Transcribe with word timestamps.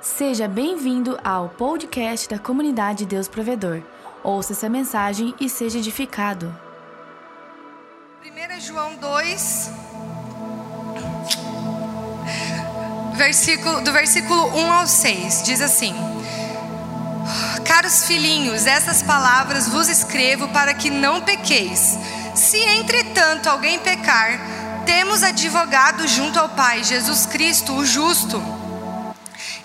Seja 0.00 0.46
bem-vindo 0.46 1.18
ao 1.24 1.48
podcast 1.48 2.28
da 2.28 2.38
comunidade 2.38 3.04
Deus 3.04 3.26
Provedor. 3.26 3.82
Ouça 4.22 4.52
essa 4.52 4.68
mensagem 4.68 5.34
e 5.40 5.48
seja 5.48 5.78
edificado. 5.78 6.56
1 8.24 8.60
João 8.60 8.94
2, 8.94 9.70
versículo, 13.16 13.80
do 13.80 13.92
versículo 13.92 14.46
1 14.56 14.72
ao 14.72 14.86
6, 14.86 15.42
diz 15.42 15.60
assim: 15.60 15.92
Caros 17.66 18.04
filhinhos, 18.04 18.66
essas 18.66 19.02
palavras 19.02 19.68
vos 19.68 19.88
escrevo 19.88 20.46
para 20.50 20.74
que 20.74 20.90
não 20.90 21.22
pequeis. 21.22 21.98
Se 22.36 22.58
entretanto 22.58 23.48
alguém 23.48 23.80
pecar, 23.80 24.38
temos 24.86 25.24
advogado 25.24 26.06
junto 26.06 26.38
ao 26.38 26.50
Pai, 26.50 26.84
Jesus 26.84 27.26
Cristo, 27.26 27.72
o 27.72 27.84
justo. 27.84 28.57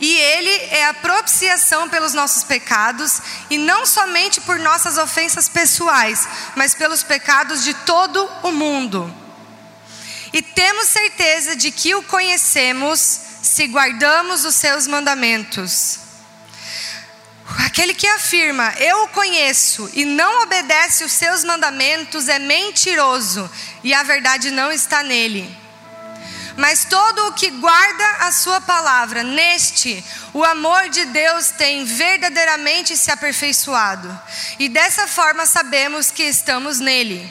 E 0.03 0.17
Ele 0.17 0.49
é 0.49 0.85
a 0.87 0.93
propiciação 0.93 1.87
pelos 1.87 2.13
nossos 2.13 2.43
pecados, 2.43 3.21
e 3.49 3.57
não 3.57 3.85
somente 3.85 4.41
por 4.41 4.59
nossas 4.59 4.97
ofensas 4.97 5.47
pessoais, 5.47 6.27
mas 6.57 6.75
pelos 6.75 7.03
pecados 7.03 7.63
de 7.63 7.73
todo 7.73 8.29
o 8.43 8.51
mundo. 8.51 9.09
E 10.33 10.41
temos 10.41 10.89
certeza 10.89 11.55
de 11.55 11.71
que 11.71 11.95
o 11.95 12.03
conhecemos 12.03 12.99
se 13.41 13.65
guardamos 13.67 14.43
os 14.43 14.55
seus 14.55 14.87
mandamentos. 14.87 15.99
Aquele 17.65 17.93
que 17.93 18.07
afirma, 18.07 18.73
eu 18.79 19.03
o 19.03 19.07
conheço, 19.07 19.89
e 19.93 20.03
não 20.03 20.43
obedece 20.43 21.05
os 21.05 21.13
seus 21.13 21.45
mandamentos 21.45 22.27
é 22.27 22.39
mentiroso, 22.39 23.49
e 23.81 23.93
a 23.93 24.03
verdade 24.03 24.51
não 24.51 24.69
está 24.69 25.01
nele. 25.01 25.62
Mas 26.55 26.85
todo 26.85 27.27
o 27.27 27.33
que 27.33 27.49
guarda 27.49 28.09
a 28.19 28.31
sua 28.31 28.61
palavra, 28.61 29.23
neste, 29.23 30.03
o 30.33 30.43
amor 30.43 30.89
de 30.89 31.05
Deus 31.05 31.49
tem 31.51 31.83
verdadeiramente 31.83 32.95
se 32.95 33.09
aperfeiçoado. 33.09 34.19
E 34.59 34.69
dessa 34.69 35.07
forma 35.07 35.45
sabemos 35.45 36.11
que 36.11 36.23
estamos 36.23 36.79
nele. 36.79 37.27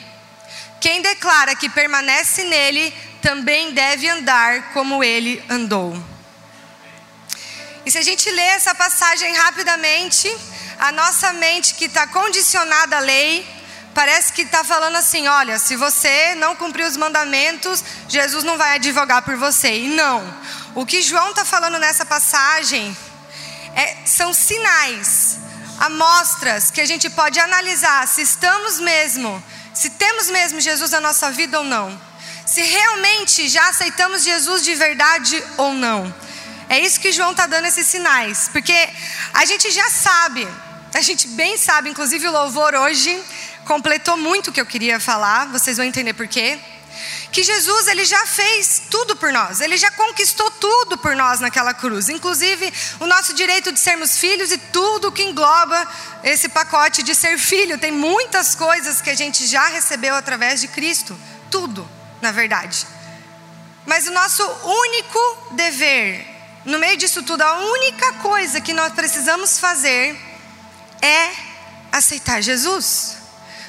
Quem 0.81 1.01
declara 1.01 1.55
que 1.55 1.69
permanece 1.69 2.43
nele, 2.43 2.93
também 3.21 3.71
deve 3.71 4.09
andar 4.09 4.73
como 4.73 5.01
ele 5.01 5.41
andou. 5.49 5.97
E 7.85 7.91
se 7.91 7.97
a 7.97 8.01
gente 8.01 8.29
lê 8.29 8.41
essa 8.41 8.75
passagem 8.75 9.33
rapidamente, 9.35 10.29
a 10.79 10.91
nossa 10.91 11.31
mente 11.33 11.75
que 11.75 11.85
está 11.85 12.05
condicionada 12.07 12.97
à 12.97 12.99
lei, 12.99 13.47
parece 13.93 14.33
que 14.33 14.41
está 14.41 14.63
falando 14.63 14.95
assim: 14.95 15.27
olha, 15.27 15.57
se 15.59 15.75
você 15.75 16.35
não 16.35 16.55
cumprir 16.55 16.85
os 16.85 16.97
mandamentos, 16.97 17.83
Jesus 18.07 18.43
não 18.43 18.57
vai 18.57 18.75
advogar 18.75 19.21
por 19.21 19.35
você. 19.35 19.77
E 19.77 19.87
não. 19.87 20.21
O 20.75 20.85
que 20.85 21.01
João 21.01 21.29
está 21.29 21.45
falando 21.45 21.77
nessa 21.77 22.05
passagem 22.05 22.95
é, 23.75 23.97
são 24.05 24.33
sinais, 24.33 25.37
amostras 25.79 26.71
que 26.71 26.81
a 26.81 26.85
gente 26.85 27.09
pode 27.09 27.39
analisar 27.39 28.07
se 28.07 28.21
estamos 28.21 28.79
mesmo, 28.79 29.43
se 29.73 29.89
temos 29.91 30.29
mesmo 30.29 30.59
Jesus 30.59 30.91
na 30.91 30.99
nossa 30.99 31.31
vida 31.31 31.59
ou 31.59 31.65
não. 31.65 31.99
Se 32.45 32.61
realmente 32.61 33.47
já 33.47 33.69
aceitamos 33.69 34.23
Jesus 34.23 34.63
de 34.63 34.75
verdade 34.75 35.41
ou 35.57 35.73
não. 35.73 36.13
É 36.69 36.79
isso 36.79 36.99
que 36.99 37.11
João 37.11 37.31
está 37.31 37.45
dando 37.45 37.65
esses 37.65 37.87
sinais, 37.87 38.49
porque 38.51 38.89
a 39.33 39.45
gente 39.45 39.69
já 39.71 39.89
sabe, 39.89 40.47
a 40.93 41.01
gente 41.01 41.27
bem 41.29 41.57
sabe, 41.57 41.89
inclusive 41.89 42.27
o 42.27 42.31
louvor 42.31 42.73
hoje 42.73 43.21
completou 43.65 44.17
muito 44.17 44.49
o 44.49 44.53
que 44.53 44.61
eu 44.61 44.65
queria 44.65 44.99
falar, 44.99 45.47
vocês 45.47 45.77
vão 45.77 45.85
entender 45.85 46.13
por 46.13 46.27
quê. 46.27 46.59
Que 47.31 47.41
Jesus 47.41 47.87
ele 47.87 48.05
já 48.05 48.23
fez 48.27 48.83
tudo 48.91 49.15
por 49.15 49.31
nós, 49.31 49.59
ele 49.59 49.75
já 49.75 49.89
conquistou 49.91 50.51
tudo 50.51 50.97
por 50.99 51.15
nós 51.15 51.39
naquela 51.39 51.73
cruz, 51.73 52.07
inclusive 52.07 52.71
o 52.99 53.07
nosso 53.07 53.33
direito 53.33 53.71
de 53.71 53.79
sermos 53.79 54.17
filhos 54.19 54.51
e 54.51 54.57
tudo 54.57 55.11
que 55.11 55.23
engloba 55.23 55.87
esse 56.23 56.47
pacote 56.49 57.01
de 57.01 57.15
ser 57.15 57.39
filho. 57.39 57.79
Tem 57.79 57.91
muitas 57.91 58.53
coisas 58.53 59.01
que 59.01 59.09
a 59.09 59.15
gente 59.15 59.47
já 59.47 59.67
recebeu 59.69 60.13
através 60.13 60.61
de 60.61 60.67
Cristo, 60.67 61.17
tudo, 61.49 61.89
na 62.21 62.31
verdade. 62.31 62.85
Mas 63.85 64.07
o 64.07 64.11
nosso 64.11 64.43
único 64.43 65.53
dever, 65.53 66.25
no 66.65 66.77
meio 66.77 66.97
disso 66.97 67.23
tudo, 67.23 67.41
a 67.41 67.57
única 67.57 68.13
coisa 68.13 68.61
que 68.61 68.73
nós 68.73 68.93
precisamos 68.93 69.57
fazer 69.57 70.15
é 71.01 71.31
aceitar 71.91 72.41
Jesus. 72.41 73.22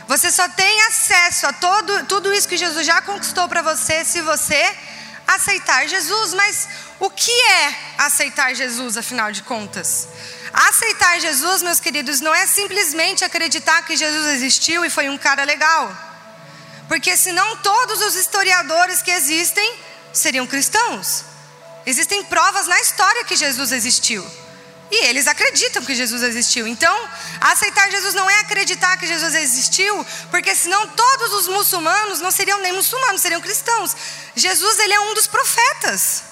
Você 0.06 0.31
só 0.31 0.48
tem 0.50 0.82
acesso 0.82 1.47
a 1.47 1.53
todo, 1.53 2.04
tudo 2.06 2.32
isso 2.32 2.48
que 2.48 2.56
Jesus 2.56 2.87
já 2.87 3.00
conquistou 3.03 3.48
para 3.48 3.62
você 3.62 4.04
se 4.04 4.20
você 4.20 4.76
aceitar 5.26 5.87
Jesus. 5.88 6.34
Mas 6.34 6.69
o 7.00 7.09
que 7.09 7.32
é 7.32 7.75
aceitar 7.98 8.54
Jesus, 8.54 8.97
afinal 8.97 9.32
de 9.32 9.43
contas? 9.43 10.09
Aceitar 10.53 11.19
Jesus, 11.20 11.62
meus 11.62 11.81
queridos, 11.81 12.20
não 12.20 12.34
é 12.34 12.47
simplesmente 12.47 13.25
acreditar 13.25 13.82
que 13.82 13.97
Jesus 13.97 14.26
existiu 14.34 14.84
e 14.84 14.91
foi 14.91 15.09
um 15.09 15.19
cara 15.19 15.43
legal. 15.44 15.93
Porque 16.87 17.16
senão 17.16 17.56
todos 17.56 18.00
os 18.03 18.14
historiadores 18.14 19.00
que 19.00 19.10
existem 19.10 19.78
seriam 20.12 20.47
cristãos. 20.47 21.25
Existem 21.87 22.25
provas 22.25 22.66
na 22.66 22.81
história 22.81 23.25
que 23.25 23.37
Jesus 23.37 23.72
existiu. 23.72 24.25
E 24.91 25.06
eles 25.06 25.27
acreditam 25.27 25.84
que 25.84 25.95
Jesus 25.95 26.22
existiu. 26.22 26.67
Então, 26.67 27.09
aceitar 27.41 27.91
Jesus 27.91 28.15
não 28.15 28.28
é 28.28 28.41
acreditar 28.41 28.97
que 28.97 29.06
Jesus 29.06 29.34
existiu, 29.34 30.06
porque 30.31 30.55
senão 30.55 30.87
todos 30.89 31.33
os 31.34 31.49
muçulmanos 31.49 32.21
não 32.21 32.31
seriam 32.31 32.61
nem 32.61 32.72
muçulmanos, 32.72 33.21
seriam 33.21 33.41
cristãos. 33.41 33.97
Jesus, 34.37 34.78
ele 34.78 34.93
é 34.93 35.00
um 35.00 35.15
dos 35.15 35.27
profetas 35.27 36.23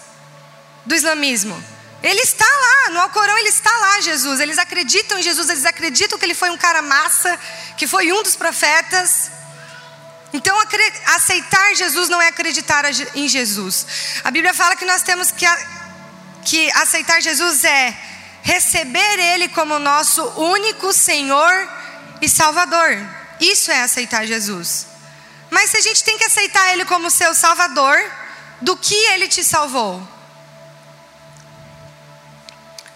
do 0.84 0.94
islamismo. 0.94 1.62
Ele 2.02 2.20
está 2.20 2.44
lá, 2.44 2.90
no 2.90 3.00
Alcorão 3.00 3.38
ele 3.38 3.48
está 3.48 3.70
lá, 3.70 4.00
Jesus. 4.00 4.40
Eles 4.40 4.58
acreditam 4.58 5.18
em 5.18 5.22
Jesus, 5.22 5.48
eles 5.48 5.64
acreditam 5.64 6.18
que 6.18 6.24
ele 6.24 6.34
foi 6.34 6.50
um 6.50 6.58
cara 6.58 6.82
massa, 6.82 7.38
que 7.76 7.86
foi 7.86 8.12
um 8.12 8.22
dos 8.22 8.36
profetas. 8.36 9.30
Então, 10.32 10.56
aceitar 11.06 11.74
Jesus 11.74 12.08
não 12.08 12.20
é 12.20 12.28
acreditar 12.28 12.84
em 13.14 13.28
Jesus. 13.28 13.86
A 14.24 14.30
Bíblia 14.30 14.52
fala 14.52 14.74
que 14.74 14.84
nós 14.84 15.02
temos 15.02 15.30
que, 15.30 15.46
que 16.44 16.70
aceitar 16.72 17.20
Jesus 17.20 17.64
é 17.64 18.11
receber 18.42 19.18
Ele 19.18 19.48
como 19.48 19.78
nosso 19.78 20.22
único 20.40 20.92
Senhor 20.92 21.68
e 22.20 22.28
Salvador. 22.28 22.98
Isso 23.40 23.70
é 23.70 23.82
aceitar 23.82 24.26
Jesus. 24.26 24.86
Mas 25.50 25.70
se 25.70 25.76
a 25.76 25.80
gente 25.80 26.02
tem 26.04 26.16
que 26.18 26.24
aceitar 26.24 26.72
Ele 26.72 26.84
como 26.84 27.10
seu 27.10 27.34
Salvador, 27.34 27.98
do 28.60 28.76
que 28.76 28.94
Ele 28.94 29.28
te 29.28 29.44
salvou? 29.44 30.06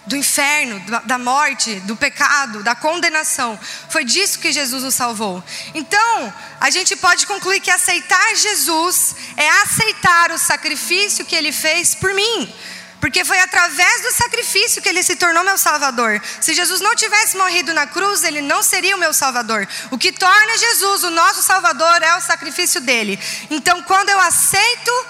Do 0.05 0.15
inferno, 0.15 0.79
da 1.03 1.19
morte, 1.19 1.81
do 1.81 1.95
pecado, 1.95 2.63
da 2.63 2.73
condenação. 2.73 3.59
Foi 3.89 4.05
disso 4.05 4.39
que 4.39 4.53
Jesus 4.53 4.83
nos 4.83 4.95
salvou. 4.95 5.43
Então, 5.73 6.33
a 6.61 6.69
gente 6.69 6.95
pode 6.95 7.27
concluir 7.27 7.59
que 7.59 7.69
aceitar 7.69 8.35
Jesus 8.35 9.15
é 9.35 9.49
aceitar 9.49 10.31
o 10.31 10.37
sacrifício 10.37 11.25
que 11.25 11.35
Ele 11.35 11.51
fez 11.51 11.93
por 11.93 12.13
mim. 12.13 12.53
Porque 12.99 13.23
foi 13.23 13.39
através 13.39 14.01
do 14.01 14.11
sacrifício 14.11 14.81
que 14.81 14.89
ele 14.89 15.03
se 15.03 15.15
tornou 15.15 15.43
meu 15.43 15.57
salvador. 15.57 16.21
Se 16.41 16.53
Jesus 16.53 16.81
não 16.81 16.95
tivesse 16.95 17.37
morrido 17.37 17.73
na 17.73 17.85
cruz, 17.85 18.23
ele 18.23 18.41
não 18.41 18.63
seria 18.63 18.95
o 18.95 18.99
meu 18.99 19.13
salvador. 19.13 19.67
O 19.91 19.97
que 19.97 20.11
torna 20.11 20.57
Jesus 20.57 21.03
o 21.03 21.09
nosso 21.11 21.43
salvador 21.43 22.01
é 22.01 22.15
o 22.15 22.21
sacrifício 22.21 22.81
dele. 22.81 23.19
Então, 23.51 23.83
quando 23.83 24.09
eu 24.09 24.19
aceito 24.19 25.05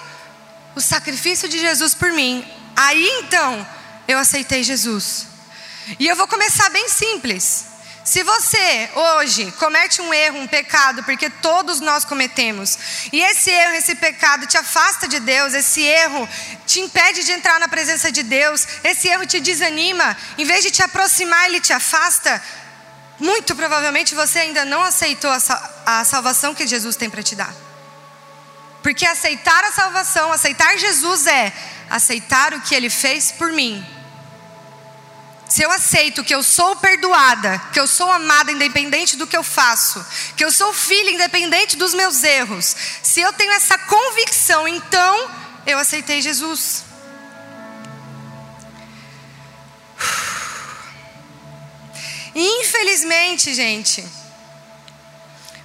o 0.74 0.80
sacrifício 0.80 1.48
de 1.48 1.58
Jesus 1.58 1.94
por 1.94 2.12
mim, 2.12 2.46
aí 2.76 3.08
então 3.20 3.66
eu 4.06 4.18
aceitei 4.18 4.62
Jesus. 4.62 5.26
E 5.98 6.06
eu 6.06 6.14
vou 6.14 6.28
começar 6.28 6.68
bem 6.68 6.88
simples. 6.88 7.66
Se 8.08 8.22
você 8.22 8.90
hoje 8.94 9.52
comete 9.58 10.00
um 10.00 10.14
erro, 10.14 10.38
um 10.38 10.46
pecado, 10.46 11.04
porque 11.04 11.28
todos 11.28 11.78
nós 11.78 12.06
cometemos, 12.06 12.78
e 13.12 13.20
esse 13.20 13.50
erro, 13.50 13.74
esse 13.74 13.94
pecado 13.96 14.46
te 14.46 14.56
afasta 14.56 15.06
de 15.06 15.20
Deus, 15.20 15.52
esse 15.52 15.82
erro 15.82 16.26
te 16.66 16.80
impede 16.80 17.22
de 17.22 17.32
entrar 17.32 17.60
na 17.60 17.68
presença 17.68 18.10
de 18.10 18.22
Deus, 18.22 18.66
esse 18.82 19.08
erro 19.08 19.26
te 19.26 19.40
desanima, 19.40 20.16
em 20.38 20.46
vez 20.46 20.64
de 20.64 20.70
te 20.70 20.82
aproximar, 20.82 21.50
ele 21.50 21.60
te 21.60 21.70
afasta, 21.74 22.42
muito 23.20 23.54
provavelmente 23.54 24.14
você 24.14 24.38
ainda 24.38 24.64
não 24.64 24.82
aceitou 24.82 25.30
a 25.84 26.02
salvação 26.02 26.54
que 26.54 26.66
Jesus 26.66 26.96
tem 26.96 27.10
para 27.10 27.22
te 27.22 27.36
dar. 27.36 27.54
Porque 28.82 29.04
aceitar 29.04 29.62
a 29.64 29.72
salvação, 29.72 30.32
aceitar 30.32 30.78
Jesus 30.78 31.26
é 31.26 31.52
aceitar 31.90 32.54
o 32.54 32.62
que 32.62 32.74
ele 32.74 32.88
fez 32.88 33.32
por 33.32 33.52
mim 33.52 33.97
se 35.48 35.62
eu 35.62 35.70
aceito 35.70 36.22
que 36.22 36.34
eu 36.34 36.42
sou 36.42 36.76
perdoada, 36.76 37.58
que 37.72 37.80
eu 37.80 37.86
sou 37.86 38.10
amada 38.12 38.52
independente 38.52 39.16
do 39.16 39.26
que 39.26 39.36
eu 39.36 39.42
faço, 39.42 40.04
que 40.36 40.44
eu 40.44 40.52
sou 40.52 40.74
filha 40.74 41.10
independente 41.10 41.76
dos 41.76 41.94
meus 41.94 42.22
erros, 42.22 42.76
se 43.02 43.20
eu 43.20 43.32
tenho 43.32 43.52
essa 43.52 43.78
convicção, 43.78 44.68
então 44.68 45.30
eu 45.66 45.78
aceitei 45.78 46.20
Jesus. 46.20 46.84
Infelizmente, 52.34 53.54
gente, 53.54 54.06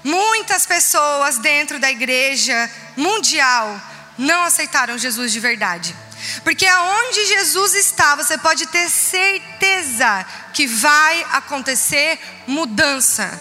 muitas 0.03 0.65
pessoas 0.65 1.37
dentro 1.37 1.77
da 1.77 1.91
igreja 1.91 2.71
mundial 2.95 3.79
não 4.17 4.43
aceitaram 4.43 4.97
Jesus 4.97 5.31
de 5.31 5.39
verdade. 5.39 6.02
Porque 6.43 6.65
aonde 6.65 7.25
Jesus 7.25 7.73
está, 7.75 8.15
você 8.15 8.37
pode 8.37 8.65
ter 8.67 8.89
certeza 8.89 10.25
que 10.53 10.67
vai 10.67 11.25
acontecer 11.31 12.19
mudança. 12.47 13.39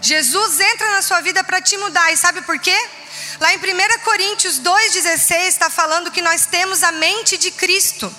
Jesus 0.00 0.60
entra 0.60 0.90
na 0.92 1.02
sua 1.02 1.20
vida 1.20 1.44
para 1.44 1.60
te 1.60 1.76
mudar, 1.76 2.12
e 2.12 2.16
sabe 2.16 2.42
por 2.42 2.58
quê? 2.58 2.76
Lá 3.40 3.52
em 3.54 3.58
1 3.58 3.60
Coríntios 4.04 4.60
2,16 4.60 5.46
está 5.46 5.70
falando 5.70 6.10
que 6.10 6.22
nós 6.22 6.46
temos 6.46 6.82
a 6.82 6.92
mente 6.92 7.36
de 7.38 7.50
Cristo. 7.50 8.14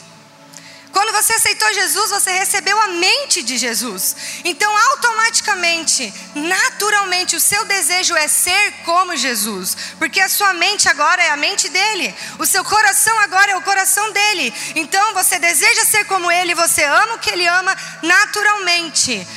Quando 0.93 1.11
você 1.11 1.33
aceitou 1.33 1.73
Jesus, 1.73 2.11
você 2.11 2.31
recebeu 2.33 2.79
a 2.79 2.89
mente 2.89 3.41
de 3.41 3.57
Jesus. 3.57 4.15
Então, 4.45 4.71
automaticamente, 4.91 6.13
naturalmente, 6.35 7.35
o 7.35 7.39
seu 7.39 7.65
desejo 7.65 8.15
é 8.15 8.27
ser 8.27 8.71
como 8.85 9.17
Jesus, 9.17 9.75
porque 9.97 10.21
a 10.21 10.29
sua 10.29 10.53
mente 10.53 10.87
agora 10.87 11.23
é 11.23 11.31
a 11.31 11.35
mente 11.35 11.67
dele, 11.67 12.13
o 12.37 12.45
seu 12.45 12.63
coração 12.63 13.17
agora 13.21 13.53
é 13.53 13.57
o 13.57 13.63
coração 13.63 14.11
dele. 14.11 14.53
Então, 14.75 15.15
você 15.15 15.39
deseja 15.39 15.83
ser 15.83 16.05
como 16.05 16.31
ele, 16.31 16.53
você 16.53 16.83
ama 16.83 17.15
o 17.15 17.19
que 17.19 17.31
ele 17.31 17.47
ama 17.47 17.75
naturalmente. 18.03 19.27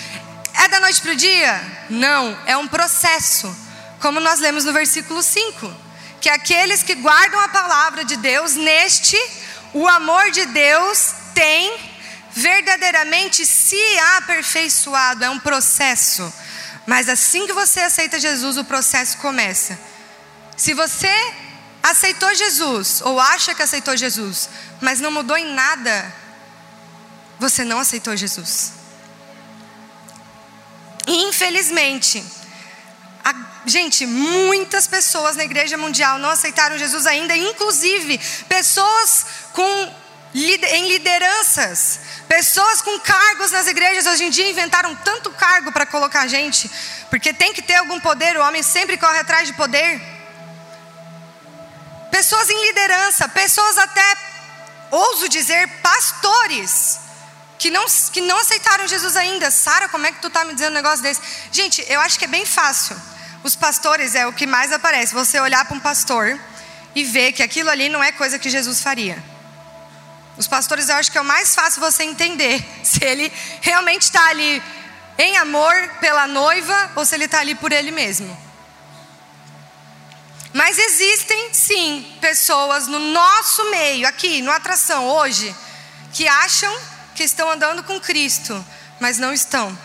É 0.62 0.68
da 0.68 0.78
noite 0.78 1.00
para 1.00 1.12
o 1.12 1.16
dia? 1.16 1.86
Não, 1.88 2.38
é 2.44 2.54
um 2.58 2.68
processo, 2.68 3.48
como 3.98 4.20
nós 4.20 4.40
lemos 4.40 4.66
no 4.66 4.74
versículo 4.74 5.22
5, 5.22 5.74
que 6.20 6.28
aqueles 6.28 6.82
que 6.82 6.96
guardam 6.96 7.40
a 7.40 7.48
palavra 7.48 8.04
de 8.04 8.16
Deus, 8.16 8.56
neste, 8.56 9.18
o 9.72 9.88
amor 9.88 10.30
de 10.30 10.44
Deus 10.44 11.24
tem 11.36 11.78
verdadeiramente 12.32 13.44
se 13.44 13.98
aperfeiçoado, 14.16 15.22
é 15.22 15.28
um 15.28 15.38
processo. 15.38 16.32
Mas 16.86 17.10
assim 17.10 17.46
que 17.46 17.52
você 17.52 17.80
aceita 17.80 18.18
Jesus, 18.18 18.56
o 18.56 18.64
processo 18.64 19.18
começa. 19.18 19.78
Se 20.56 20.72
você 20.72 21.14
aceitou 21.82 22.34
Jesus, 22.34 23.02
ou 23.02 23.20
acha 23.20 23.54
que 23.54 23.62
aceitou 23.62 23.94
Jesus, 23.96 24.48
mas 24.80 24.98
não 24.98 25.10
mudou 25.10 25.36
em 25.36 25.52
nada, 25.52 26.14
você 27.38 27.64
não 27.64 27.78
aceitou 27.78 28.16
Jesus. 28.16 28.72
Infelizmente, 31.06 32.24
a, 33.22 33.34
gente, 33.66 34.06
muitas 34.06 34.86
pessoas 34.86 35.36
na 35.36 35.44
igreja 35.44 35.76
mundial 35.76 36.18
não 36.18 36.30
aceitaram 36.30 36.78
Jesus 36.78 37.06
ainda, 37.06 37.36
inclusive 37.36 38.18
pessoas 38.48 39.26
com 39.52 40.05
em 40.44 40.88
lideranças. 40.88 42.00
Pessoas 42.28 42.82
com 42.82 42.98
cargos 43.00 43.50
nas 43.50 43.66
igrejas 43.66 44.06
hoje 44.06 44.24
em 44.24 44.30
dia 44.30 44.50
inventaram 44.50 44.94
tanto 44.96 45.30
cargo 45.30 45.72
para 45.72 45.86
colocar 45.86 46.26
gente, 46.26 46.70
porque 47.08 47.32
tem 47.32 47.52
que 47.52 47.62
ter 47.62 47.76
algum 47.76 47.98
poder, 48.00 48.36
o 48.36 48.42
homem 48.42 48.62
sempre 48.62 48.96
corre 48.96 49.18
atrás 49.18 49.46
de 49.46 49.54
poder. 49.54 50.00
Pessoas 52.10 52.50
em 52.50 52.66
liderança, 52.66 53.28
pessoas 53.28 53.78
até, 53.78 54.16
ouso 54.90 55.28
dizer, 55.28 55.68
pastores, 55.80 56.98
que 57.58 57.70
não, 57.70 57.86
que 58.12 58.20
não 58.20 58.38
aceitaram 58.38 58.86
Jesus 58.86 59.16
ainda. 59.16 59.50
Sara, 59.50 59.88
como 59.88 60.06
é 60.06 60.12
que 60.12 60.20
tu 60.20 60.28
está 60.28 60.44
me 60.44 60.52
dizendo 60.52 60.72
um 60.72 60.74
negócio 60.74 61.02
desse? 61.02 61.20
Gente, 61.50 61.84
eu 61.88 62.00
acho 62.00 62.18
que 62.18 62.24
é 62.24 62.28
bem 62.28 62.44
fácil. 62.44 62.96
Os 63.42 63.54
pastores 63.54 64.14
é 64.14 64.26
o 64.26 64.32
que 64.32 64.46
mais 64.46 64.72
aparece. 64.72 65.14
Você 65.14 65.38
olhar 65.40 65.64
para 65.64 65.76
um 65.76 65.80
pastor 65.80 66.38
e 66.94 67.04
ver 67.04 67.32
que 67.32 67.42
aquilo 67.42 67.70
ali 67.70 67.88
não 67.88 68.02
é 68.02 68.12
coisa 68.12 68.38
que 68.38 68.50
Jesus 68.50 68.80
faria. 68.80 69.35
Os 70.36 70.46
pastores 70.46 70.88
eu 70.88 70.96
acho 70.96 71.10
que 71.10 71.18
é 71.18 71.20
o 71.20 71.24
mais 71.24 71.54
fácil 71.54 71.80
você 71.80 72.04
entender 72.04 72.64
se 72.84 73.04
ele 73.04 73.32
realmente 73.60 74.02
está 74.02 74.28
ali 74.28 74.62
em 75.18 75.36
amor 75.38 75.74
pela 76.00 76.26
noiva 76.26 76.92
ou 76.94 77.04
se 77.04 77.14
ele 77.14 77.24
está 77.24 77.40
ali 77.40 77.54
por 77.54 77.72
ele 77.72 77.90
mesmo. 77.90 78.46
Mas 80.52 80.78
existem 80.78 81.52
sim 81.52 82.16
pessoas 82.20 82.86
no 82.86 82.98
nosso 82.98 83.70
meio, 83.70 84.06
aqui 84.06 84.40
no 84.40 84.50
Atração, 84.50 85.06
hoje, 85.06 85.54
que 86.12 86.26
acham 86.26 86.74
que 87.14 87.22
estão 87.24 87.50
andando 87.50 87.82
com 87.82 88.00
Cristo, 88.00 88.64
mas 88.98 89.18
não 89.18 89.32
estão. 89.32 89.76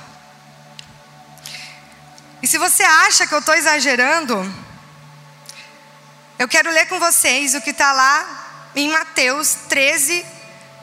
E 2.41 2.47
se 2.47 2.57
você 2.57 2.83
acha 2.83 3.27
que 3.27 3.33
eu 3.33 3.39
estou 3.39 3.53
exagerando, 3.53 4.35
eu 6.39 6.47
quero 6.47 6.71
ler 6.71 6.87
com 6.87 6.99
vocês 6.99 7.53
o 7.53 7.61
que 7.61 7.69
está 7.71 7.91
lá 7.91 8.71
em 8.75 8.89
Mateus 8.89 9.53
13, 9.69 10.25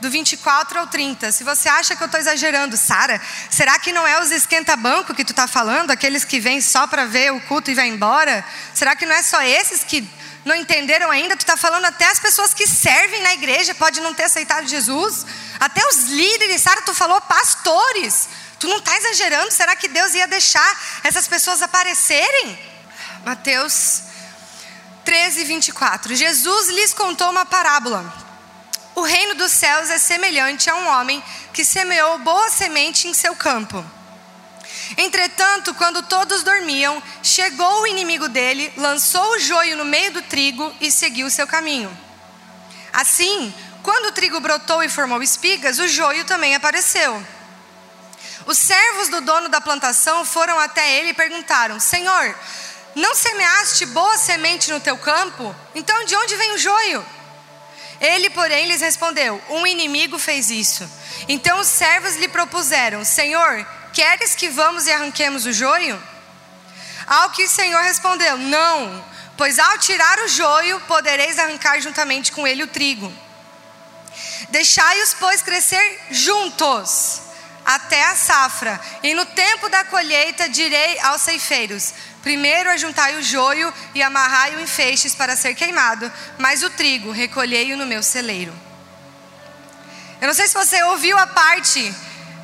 do 0.01 0.11
24 0.11 0.79
ao 0.79 0.87
30. 0.87 1.33
Se 1.33 1.45
você 1.45 1.69
acha 1.69 1.97
que 1.97 2.03
eu 2.03 2.07
estou 2.07 2.21
exagerando, 2.21 2.77
Sara, 2.77 3.21
será 3.51 3.79
que 3.79 3.93
não 3.93 4.07
é 4.07 4.21
os 4.21 4.31
esquenta-banco 4.31 5.15
que 5.15 5.25
tu 5.25 5.33
está 5.33 5.47
falando? 5.47 5.91
Aqueles 5.91 6.25
que 6.25 6.39
vêm 6.39 6.61
só 6.61 6.87
para 6.87 7.05
ver 7.05 7.33
o 7.33 7.41
culto 7.43 7.71
e 7.71 7.75
vai 7.75 7.89
embora? 7.89 8.45
Será 8.73 8.95
que 8.95 9.07
não 9.07 9.15
é 9.15 9.23
só 9.23 9.43
esses 9.43 9.83
que 9.83 10.09
não 10.45 10.55
entenderam 10.55 11.11
ainda? 11.11 11.37
Tu 11.37 11.41
está 11.41 11.57
falando 11.57 11.85
até 11.87 12.07
as 12.07 12.21
pessoas 12.21 12.55
que 12.55 12.67
servem 12.67 13.23
na 13.23 13.35
igreja 13.35 13.75
pode 13.75 14.01
não 14.01 14.15
ter 14.15 14.25
aceitado 14.25 14.69
Jesus? 14.69 15.27
Até 15.59 15.85
os 15.89 16.05
líderes, 16.05 16.63
Sara, 16.63 16.83
tu 16.83 16.95
falou 16.95 17.21
pastores. 17.23 18.29
Tu 18.61 18.69
não 18.69 18.79
está 18.79 18.97
exagerando? 18.97 19.53
Será 19.53 19.75
que 19.75 19.89
Deus 19.89 20.15
ia 20.15 20.27
deixar 20.27 20.81
essas 21.03 21.27
pessoas 21.27 21.63
aparecerem? 21.63 22.59
Mateus 23.25 24.03
13, 25.05 25.45
24. 25.45 26.15
Jesus 26.15 26.69
lhes 26.69 26.95
contou 26.95 27.31
uma 27.31 27.45
parábola 27.45 28.28
o 28.99 29.03
reino 29.03 29.35
dos 29.35 29.53
céus 29.53 29.91
é 29.91 29.99
semelhante 29.99 30.69
a 30.69 30.75
um 30.75 30.89
homem 30.89 31.23
que 31.53 31.65
semeou 31.65 32.19
boa 32.19 32.51
semente 32.51 33.07
em 33.07 33.15
seu 33.15 33.35
campo. 33.37 33.85
Entretanto, 34.97 35.75
quando 35.75 36.03
todos 36.03 36.43
dormiam, 36.43 37.03
chegou 37.23 37.83
o 37.83 37.87
inimigo 37.87 38.29
dele, 38.29 38.73
lançou 38.77 39.23
o 39.33 39.39
joio 39.39 39.77
no 39.77 39.85
meio 39.85 40.13
do 40.13 40.23
trigo 40.23 40.75
e 40.81 40.91
seguiu 40.91 41.31
seu 41.31 41.47
caminho. 41.47 41.97
Assim, 42.93 43.55
quando 43.83 44.07
o 44.07 44.13
trigo 44.13 44.41
brotou 44.41 44.83
e 44.83 44.89
formou 44.89 45.23
espigas, 45.23 45.79
o 45.79 45.87
joio 45.87 46.25
também 46.25 46.55
apareceu. 46.55 47.25
Os 48.47 48.59
servos 48.59 49.09
do 49.09 49.21
dono 49.21 49.49
da 49.49 49.61
plantação 49.61 50.25
foram 50.25 50.59
até 50.59 50.99
ele 50.99 51.11
e 51.11 51.15
perguntaram: 51.15 51.79
Senhor, 51.79 52.35
não 52.95 53.15
semeaste 53.15 53.87
boa 53.87 54.17
semente 54.17 54.71
no 54.73 54.81
teu 54.81 54.97
campo? 54.97 55.55
Então 55.75 56.05
de 56.05 56.17
onde 56.17 56.35
vem 56.37 56.53
o 56.55 56.59
joio? 56.59 57.18
Ele, 58.01 58.31
porém, 58.31 58.67
lhes 58.67 58.81
respondeu: 58.81 59.43
Um 59.49 59.67
inimigo 59.67 60.19
fez 60.19 60.51
isso. 60.51 60.89
Então 61.29 61.61
os 61.61 61.67
servos 61.67 62.17
lhe 62.17 62.29
propuseram: 62.29 63.05
Senhor, 63.05 63.67
queres 63.93 64.35
que 64.35 64.49
vamos 64.49 64.87
e 64.87 64.93
arranquemos 64.93 65.47
o 65.47 65.53
joio? 65.53 66.01
Ao 67.07 67.31
que 67.31 67.45
o 67.45 67.49
Senhor 67.49 67.83
respondeu: 67.83 68.37
Não, 68.37 69.05
pois 69.37 69.59
ao 69.59 69.79
tirar 69.79 70.19
o 70.21 70.29
joio, 70.29 70.81
podereis 70.81 71.39
arrancar 71.39 71.81
juntamente 71.81 72.33
com 72.33 72.47
ele 72.47 72.63
o 72.63 72.69
trigo. 72.69 73.13
Deixai-os, 74.51 75.15
pois, 75.15 75.43
crescer 75.43 76.01
juntos 76.11 77.28
até 77.69 78.03
a 78.07 78.17
safra, 78.17 78.81
e 79.03 79.13
no 79.13 79.27
tempo 79.27 79.69
da 79.69 79.85
colheita 79.85 80.49
direi 80.49 80.99
aos 81.01 81.21
ceifeiros: 81.21 81.93
Primeiro 82.23 82.71
ajuntai 82.71 83.17
o 83.17 83.23
joio 83.23 83.73
e 83.95 84.03
amarrai-o 84.03 84.59
em 84.59 84.67
feixes 84.67 85.15
para 85.15 85.37
ser 85.37 85.55
queimado, 85.55 86.11
mas 86.39 86.63
o 86.63 86.71
trigo 86.71 87.11
recolhei-o 87.11 87.77
no 87.77 87.85
meu 87.85 88.03
celeiro. 88.03 88.55
Eu 90.19 90.29
não 90.29 90.35
sei 90.35 90.49
se 90.49 90.55
você 90.55 90.83
ouviu 90.85 91.19
a 91.19 91.27
parte 91.27 91.95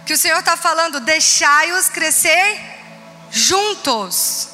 que 0.05 0.13
o 0.13 0.19
Senhor 0.19 0.41
está 0.41 0.59
falando, 0.59 1.01
deixai-os 1.01 1.89
crescer 1.89 2.61
juntos. 3.31 4.51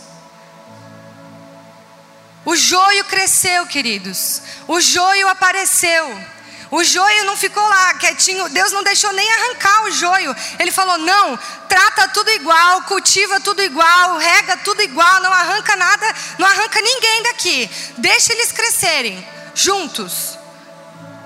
O 2.44 2.54
joio 2.54 3.04
cresceu, 3.06 3.66
queridos. 3.66 4.40
O 4.68 4.80
joio 4.80 5.28
apareceu. 5.28 6.39
O 6.70 6.84
joio 6.84 7.24
não 7.24 7.36
ficou 7.36 7.66
lá 7.66 7.94
quietinho, 7.94 8.48
Deus 8.48 8.70
não 8.70 8.84
deixou 8.84 9.12
nem 9.12 9.28
arrancar 9.32 9.84
o 9.84 9.90
joio. 9.90 10.34
Ele 10.58 10.70
falou: 10.70 10.98
não, 10.98 11.36
trata 11.68 12.08
tudo 12.08 12.30
igual, 12.30 12.82
cultiva 12.82 13.40
tudo 13.40 13.60
igual, 13.60 14.18
rega 14.18 14.56
tudo 14.58 14.80
igual, 14.80 15.20
não 15.20 15.32
arranca 15.32 15.74
nada, 15.74 16.14
não 16.38 16.46
arranca 16.46 16.80
ninguém 16.80 17.22
daqui. 17.24 17.70
Deixa 17.98 18.32
eles 18.32 18.52
crescerem 18.52 19.26
juntos. 19.52 20.38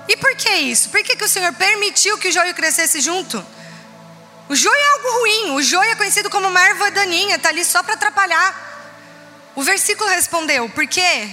E 0.07 0.17
por 0.17 0.35
que 0.35 0.49
isso? 0.49 0.89
Por 0.89 1.03
que, 1.03 1.15
que 1.15 1.23
o 1.23 1.29
Senhor 1.29 1.53
permitiu 1.53 2.17
que 2.17 2.27
o 2.27 2.31
joio 2.31 2.53
crescesse 2.55 2.99
junto? 2.99 3.43
O 4.49 4.55
joio 4.55 4.75
é 4.75 4.87
algo 4.93 5.19
ruim, 5.19 5.51
o 5.55 5.61
joio 5.61 5.91
é 5.91 5.95
conhecido 5.95 6.29
como 6.29 6.47
uma 6.47 6.61
erva 6.61 6.91
daninha, 6.91 7.35
está 7.35 7.49
ali 7.49 7.63
só 7.63 7.83
para 7.83 7.93
atrapalhar. 7.93 8.63
O 9.55 9.61
versículo 9.61 10.09
respondeu: 10.09 10.69
porque 10.69 11.29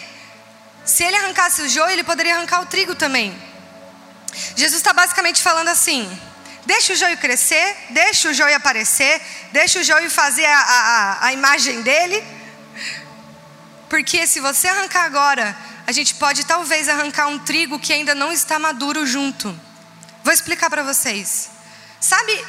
se 0.85 1.03
ele 1.03 1.17
arrancasse 1.17 1.63
o 1.63 1.69
joio, 1.69 1.93
ele 1.93 2.05
poderia 2.05 2.37
arrancar 2.37 2.61
o 2.61 2.67
trigo 2.67 2.95
também. 2.95 3.52
Jesus 4.57 4.81
está 4.81 4.93
basicamente 4.93 5.43
falando 5.43 5.69
assim: 5.69 6.09
deixa 6.65 6.93
o 6.93 6.97
joio 6.97 7.17
crescer, 7.19 7.77
deixa 7.91 8.31
o 8.31 8.35
joio 8.35 8.57
aparecer, 8.57 9.21
deixa 9.53 9.81
o 9.81 9.83
joio 9.83 10.11
fazer 10.11 10.47
a, 10.47 10.59
a, 10.59 11.27
a 11.27 11.33
imagem 11.33 11.83
dele, 11.83 12.23
porque 13.89 14.27
se 14.27 14.41
você 14.41 14.69
arrancar 14.69 15.05
agora, 15.05 15.57
a 15.87 15.93
gente 15.93 16.15
pode 16.15 16.45
talvez 16.45 16.89
arrancar 16.89 17.29
um 17.29 17.39
trigo 17.39 17.79
que 17.79 17.93
ainda 17.93 18.15
não 18.15 18.33
está 18.33 18.59
maduro 18.59 19.07
junto. 19.07 19.59
Vou 20.25 20.33
explicar 20.33 20.71
para 20.71 20.83
vocês. 20.83 21.51
Sabe, 22.01 22.45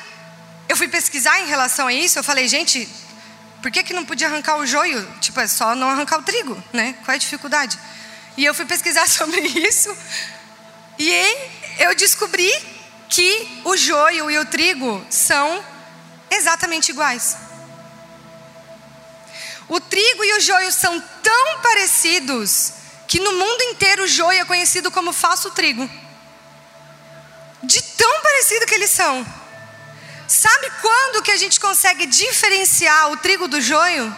eu 0.70 0.78
fui 0.78 0.88
pesquisar 0.88 1.42
em 1.42 1.48
relação 1.48 1.88
a 1.88 1.94
isso, 1.94 2.18
eu 2.18 2.24
falei, 2.24 2.48
gente, 2.48 2.88
por 3.62 3.72
que, 3.72 3.84
que 3.84 3.94
não 3.94 4.06
podia 4.06 4.28
arrancar 4.28 4.58
o 4.58 4.66
joio? 4.66 5.06
Tipo, 5.20 5.40
é 5.40 5.48
só 5.48 5.76
não 5.76 5.90
arrancar 5.90 6.20
o 6.20 6.24
trigo, 6.24 6.62
né? 6.72 6.96
Qual 7.04 7.14
é 7.14 7.16
a 7.16 7.20
dificuldade? 7.20 7.78
E 8.38 8.46
eu 8.46 8.54
fui 8.54 8.66
pesquisar 8.66 9.08
sobre 9.10 9.42
isso. 9.42 9.96
E 10.98 11.12
eu 11.80 11.96
descobri 11.96 12.52
que 13.10 13.62
o 13.64 13.76
joio 13.78 14.30
e 14.30 14.40
o 14.40 14.46
trigo 14.46 15.06
são 15.10 15.64
exatamente 16.30 16.90
iguais. 16.90 17.38
O 19.68 19.80
trigo 19.80 20.24
e 20.24 20.38
o 20.38 20.42
joio 20.42 20.72
são 20.72 21.00
tão 21.00 21.62
parecidos 21.62 22.74
que 23.08 23.20
no 23.20 23.32
mundo 23.34 23.62
inteiro 23.64 24.04
o 24.04 24.08
joio 24.08 24.42
é 24.42 24.46
conhecido 24.46 24.92
como 24.92 25.14
falso 25.14 25.52
trigo. 25.52 25.90
De 27.62 27.82
tão 27.82 28.22
parecido 28.22 28.66
que 28.66 28.76
eles 28.76 28.90
são. 28.90 29.26
Sabe 30.28 30.72
quando 30.82 31.22
que 31.22 31.32
a 31.32 31.38
gente 31.38 31.60
consegue 31.60 32.06
diferenciar 32.06 33.12
o 33.12 33.18
trigo 33.18 33.48
do 33.48 33.62
joio? 33.62 34.16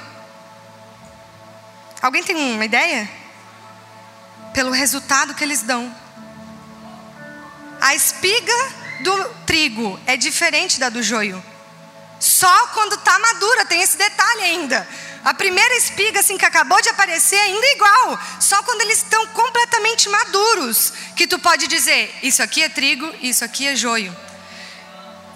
Alguém 2.01 2.23
tem 2.23 2.35
uma 2.35 2.65
ideia? 2.65 3.09
Pelo 4.53 4.71
resultado 4.71 5.33
que 5.35 5.43
eles 5.43 5.61
dão. 5.61 5.93
A 7.85 7.93
espiga 7.93 8.73
do 9.01 9.29
trigo 9.45 9.99
é 10.07 10.17
diferente 10.17 10.79
da 10.79 10.89
do 10.89 11.03
joio. 11.03 11.37
Só 12.19 12.67
quando 12.69 12.95
está 12.95 13.19
madura, 13.19 13.63
tem 13.65 13.79
esse 13.83 13.95
detalhe 13.95 14.41
ainda. 14.41 14.87
A 15.23 15.35
primeira 15.35 15.75
espiga, 15.75 16.19
assim, 16.19 16.35
que 16.35 16.45
acabou 16.45 16.81
de 16.81 16.89
aparecer, 16.89 17.35
ainda 17.35 17.63
é 17.63 17.73
igual. 17.73 18.19
Só 18.39 18.63
quando 18.63 18.81
eles 18.81 18.97
estão 18.97 19.27
completamente 19.27 20.09
maduros, 20.09 20.93
que 21.15 21.27
tu 21.27 21.37
pode 21.37 21.67
dizer: 21.67 22.11
isso 22.23 22.41
aqui 22.41 22.63
é 22.63 22.69
trigo, 22.69 23.07
isso 23.21 23.45
aqui 23.45 23.67
é 23.67 23.75
joio. 23.75 24.17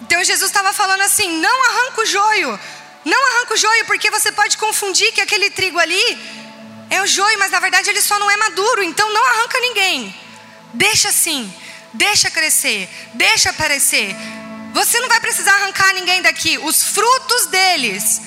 Então 0.02 0.24
Jesus 0.24 0.50
estava 0.50 0.72
falando 0.72 1.02
assim: 1.02 1.38
não 1.38 1.64
arranca 1.68 2.00
o 2.00 2.06
joio. 2.06 2.60
Não 3.04 3.28
arranca 3.28 3.54
o 3.54 3.56
joio, 3.56 3.84
porque 3.86 4.10
você 4.10 4.32
pode 4.32 4.58
confundir 4.58 5.12
que 5.12 5.20
aquele 5.20 5.50
trigo 5.50 5.78
ali 5.78 6.18
é 6.90 7.00
o 7.00 7.06
joio, 7.06 7.38
mas 7.38 7.52
na 7.52 7.60
verdade 7.60 7.90
ele 7.90 8.02
só 8.02 8.18
não 8.18 8.28
é 8.28 8.36
maduro. 8.36 8.82
Então 8.82 9.08
não 9.12 9.24
arranca 9.24 9.60
ninguém. 9.60 10.12
Deixa 10.74 11.10
assim. 11.10 11.54
Deixa 11.92 12.30
crescer. 12.30 12.88
Deixa 13.14 13.50
aparecer. 13.50 14.14
Você 14.72 15.00
não 15.00 15.08
vai 15.08 15.20
precisar 15.20 15.52
arrancar 15.54 15.92
ninguém 15.94 16.22
daqui. 16.22 16.58
Os 16.58 16.82
frutos 16.84 17.46
deles 17.46 18.20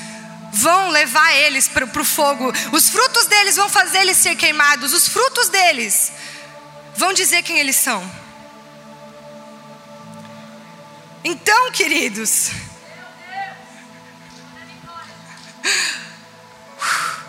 vão 0.51 0.89
levar 0.89 1.33
eles 1.33 1.67
para 1.67 1.85
o 1.85 2.05
fogo. 2.05 2.51
Os 2.71 2.89
frutos 2.89 3.25
deles 3.25 3.55
vão 3.55 3.69
fazer 3.69 3.99
eles 3.99 4.17
ser 4.17 4.35
queimados. 4.35 4.93
Os 4.93 5.07
frutos 5.07 5.49
deles 5.49 6.11
vão 6.95 7.13
dizer 7.13 7.43
quem 7.43 7.59
eles 7.59 7.75
são. 7.75 8.03
Então, 11.23 11.71
queridos. 11.71 12.51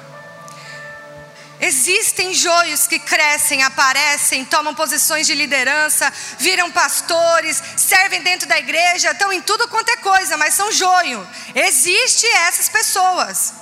Existem 1.66 2.35
joios 2.35 2.87
que 2.87 2.99
crescem, 2.99 3.62
aparecem, 3.62 4.44
tomam 4.44 4.75
posições 4.75 5.26
de 5.26 5.35
liderança, 5.35 6.12
viram 6.38 6.71
pastores, 6.71 7.62
servem 7.75 8.21
dentro 8.21 8.47
da 8.47 8.59
igreja, 8.59 9.12
estão 9.12 9.33
em 9.33 9.40
tudo 9.40 9.66
quanto 9.68 9.88
é 9.88 9.97
coisa, 9.97 10.37
mas 10.37 10.52
são 10.52 10.71
joio. 10.71 11.26
Existem 11.54 12.30
essas 12.40 12.68
pessoas. 12.68 13.54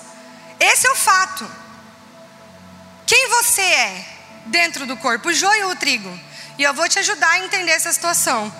Esse 0.58 0.88
é 0.88 0.90
o 0.90 0.96
fato. 0.96 1.48
Quem 3.06 3.28
você 3.28 3.62
é 3.62 4.04
dentro 4.46 4.84
do 4.84 4.96
corpo, 4.96 5.28
o 5.28 5.32
joio 5.32 5.66
ou 5.66 5.72
o 5.72 5.76
trigo? 5.76 6.12
E 6.58 6.64
eu 6.64 6.74
vou 6.74 6.88
te 6.88 6.98
ajudar 6.98 7.30
a 7.30 7.38
entender 7.44 7.70
essa 7.70 7.92
situação. 7.92 8.52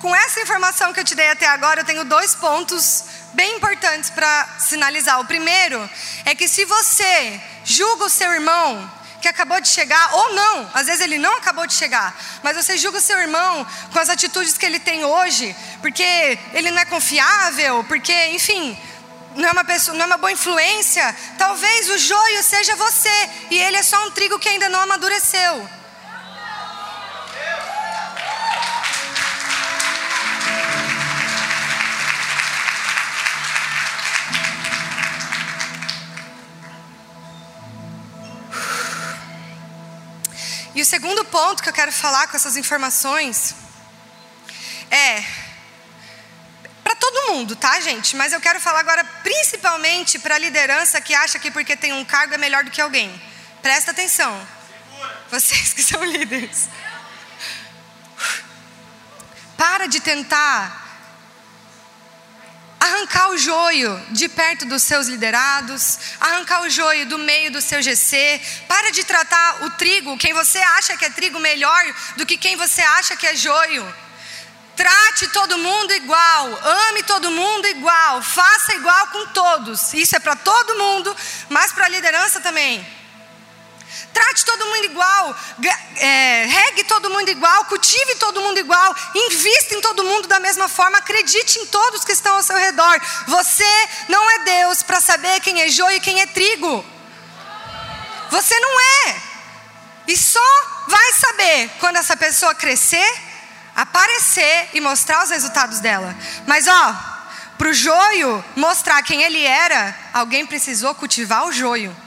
Com 0.00 0.14
essa 0.14 0.40
informação 0.40 0.92
que 0.92 1.00
eu 1.00 1.04
te 1.04 1.16
dei 1.16 1.28
até 1.28 1.48
agora, 1.48 1.80
eu 1.80 1.84
tenho 1.84 2.04
dois 2.04 2.36
pontos 2.36 3.02
bem 3.32 3.56
importantes 3.56 4.10
para 4.10 4.48
sinalizar. 4.60 5.18
O 5.18 5.24
primeiro 5.24 5.90
é 6.24 6.36
que 6.36 6.46
se 6.46 6.64
você 6.64 7.40
julga 7.66 8.04
o 8.04 8.10
seu 8.10 8.32
irmão 8.32 8.90
que 9.20 9.28
acabou 9.28 9.60
de 9.60 9.68
chegar, 9.68 10.14
ou 10.14 10.34
não, 10.34 10.70
às 10.72 10.86
vezes 10.86 11.00
ele 11.00 11.18
não 11.18 11.36
acabou 11.36 11.66
de 11.66 11.74
chegar, 11.74 12.16
mas 12.42 12.56
você 12.56 12.78
julga 12.78 12.98
o 12.98 13.00
seu 13.00 13.18
irmão 13.18 13.66
com 13.92 13.98
as 13.98 14.08
atitudes 14.08 14.56
que 14.56 14.64
ele 14.64 14.78
tem 14.78 15.04
hoje, 15.04 15.54
porque 15.80 16.38
ele 16.52 16.70
não 16.70 16.78
é 16.78 16.84
confiável, 16.84 17.82
porque, 17.88 18.14
enfim, 18.28 18.78
não 19.34 19.48
é 19.48 19.52
uma 19.52 19.64
pessoa, 19.64 19.96
não 19.96 20.04
é 20.04 20.06
uma 20.06 20.16
boa 20.16 20.32
influência. 20.32 21.14
Talvez 21.36 21.90
o 21.90 21.98
joio 21.98 22.42
seja 22.42 22.76
você 22.76 23.30
e 23.50 23.58
ele 23.58 23.76
é 23.76 23.82
só 23.82 24.06
um 24.06 24.10
trigo 24.12 24.38
que 24.38 24.48
ainda 24.48 24.68
não 24.68 24.80
amadureceu. 24.80 25.68
E 40.76 40.82
o 40.82 40.84
segundo 40.84 41.24
ponto 41.24 41.62
que 41.62 41.70
eu 41.70 41.72
quero 41.72 41.90
falar 41.90 42.28
com 42.28 42.36
essas 42.36 42.54
informações 42.54 43.54
é 44.90 45.24
para 46.84 46.94
todo 46.96 47.32
mundo, 47.32 47.56
tá, 47.56 47.80
gente? 47.80 48.14
Mas 48.14 48.34
eu 48.34 48.40
quero 48.42 48.60
falar 48.60 48.80
agora 48.80 49.02
principalmente 49.22 50.18
para 50.18 50.34
a 50.34 50.38
liderança 50.38 51.00
que 51.00 51.14
acha 51.14 51.38
que 51.38 51.50
porque 51.50 51.74
tem 51.76 51.94
um 51.94 52.04
cargo 52.04 52.34
é 52.34 52.36
melhor 52.36 52.62
do 52.62 52.70
que 52.70 52.82
alguém. 52.82 53.10
Presta 53.62 53.90
atenção. 53.90 54.38
Vocês 55.30 55.72
que 55.72 55.82
são 55.82 56.04
líderes. 56.04 56.68
Para 59.56 59.86
de 59.86 60.00
tentar 60.00 60.85
arrancar 62.86 63.30
o 63.30 63.38
joio 63.38 64.00
de 64.10 64.28
perto 64.28 64.64
dos 64.66 64.82
seus 64.82 65.06
liderados, 65.06 65.98
arrancar 66.20 66.62
o 66.62 66.70
joio 66.70 67.06
do 67.06 67.18
meio 67.18 67.50
do 67.50 67.60
seu 67.60 67.82
GC. 67.82 68.40
Para 68.68 68.90
de 68.90 69.04
tratar 69.04 69.64
o 69.64 69.70
trigo, 69.70 70.16
quem 70.16 70.32
você 70.32 70.58
acha 70.58 70.96
que 70.96 71.04
é 71.04 71.10
trigo, 71.10 71.38
melhor 71.38 71.84
do 72.16 72.24
que 72.24 72.36
quem 72.36 72.56
você 72.56 72.82
acha 72.82 73.16
que 73.16 73.26
é 73.26 73.34
joio. 73.36 73.84
Trate 74.76 75.28
todo 75.28 75.56
mundo 75.58 75.92
igual, 75.94 76.58
ame 76.88 77.02
todo 77.02 77.30
mundo 77.30 77.66
igual, 77.66 78.22
faça 78.22 78.74
igual 78.74 79.06
com 79.06 79.26
todos. 79.28 79.94
Isso 79.94 80.14
é 80.14 80.18
para 80.18 80.36
todo 80.36 80.78
mundo, 80.78 81.16
mas 81.48 81.72
para 81.72 81.86
a 81.86 81.88
liderança 81.88 82.40
também. 82.40 82.86
Trate 84.16 84.46
todo 84.46 84.64
mundo 84.64 84.84
igual, 84.86 85.36
é, 85.96 86.46
regue 86.46 86.84
todo 86.84 87.10
mundo 87.10 87.28
igual, 87.28 87.66
cultive 87.66 88.14
todo 88.14 88.40
mundo 88.40 88.58
igual, 88.58 88.96
invista 89.14 89.74
em 89.74 89.80
todo 89.82 90.02
mundo 90.04 90.26
da 90.26 90.40
mesma 90.40 90.68
forma, 90.70 90.96
acredite 90.96 91.58
em 91.58 91.66
todos 91.66 92.02
que 92.02 92.12
estão 92.12 92.36
ao 92.36 92.42
seu 92.42 92.56
redor. 92.56 92.98
Você 93.26 93.88
não 94.08 94.30
é 94.30 94.38
Deus 94.38 94.82
para 94.82 95.02
saber 95.02 95.38
quem 95.40 95.60
é 95.60 95.68
joio 95.68 95.98
e 95.98 96.00
quem 96.00 96.22
é 96.22 96.26
trigo. 96.26 96.82
Você 98.30 98.58
não 98.58 98.80
é. 98.80 99.16
E 100.08 100.16
só 100.16 100.50
vai 100.88 101.12
saber 101.12 101.70
quando 101.78 101.96
essa 101.96 102.16
pessoa 102.16 102.54
crescer, 102.54 103.14
aparecer 103.74 104.70
e 104.72 104.80
mostrar 104.80 105.24
os 105.24 105.28
resultados 105.28 105.80
dela. 105.80 106.16
Mas 106.46 106.66
ó, 106.66 106.96
para 107.58 107.68
o 107.68 107.74
joio 107.74 108.42
mostrar 108.56 109.02
quem 109.02 109.22
ele 109.22 109.44
era, 109.44 109.94
alguém 110.14 110.46
precisou 110.46 110.94
cultivar 110.94 111.44
o 111.44 111.52
joio. 111.52 112.05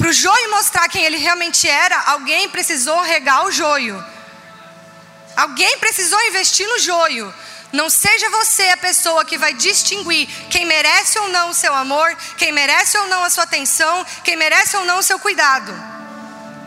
Para 0.00 0.08
o 0.08 0.12
joio 0.14 0.50
mostrar 0.50 0.88
quem 0.88 1.04
ele 1.04 1.18
realmente 1.18 1.68
era, 1.68 1.94
alguém 2.12 2.48
precisou 2.48 3.02
regar 3.02 3.44
o 3.44 3.52
joio. 3.52 4.02
Alguém 5.36 5.78
precisou 5.78 6.18
investir 6.22 6.66
no 6.66 6.78
joio. 6.78 7.34
Não 7.70 7.90
seja 7.90 8.30
você 8.30 8.62
a 8.70 8.78
pessoa 8.78 9.26
que 9.26 9.36
vai 9.36 9.52
distinguir 9.52 10.26
quem 10.48 10.64
merece 10.64 11.18
ou 11.18 11.28
não 11.28 11.50
o 11.50 11.54
seu 11.54 11.74
amor, 11.74 12.16
quem 12.38 12.50
merece 12.50 12.96
ou 12.96 13.08
não 13.08 13.22
a 13.22 13.28
sua 13.28 13.44
atenção, 13.44 14.06
quem 14.24 14.36
merece 14.36 14.74
ou 14.74 14.86
não 14.86 15.00
o 15.00 15.02
seu 15.02 15.18
cuidado. 15.18 15.70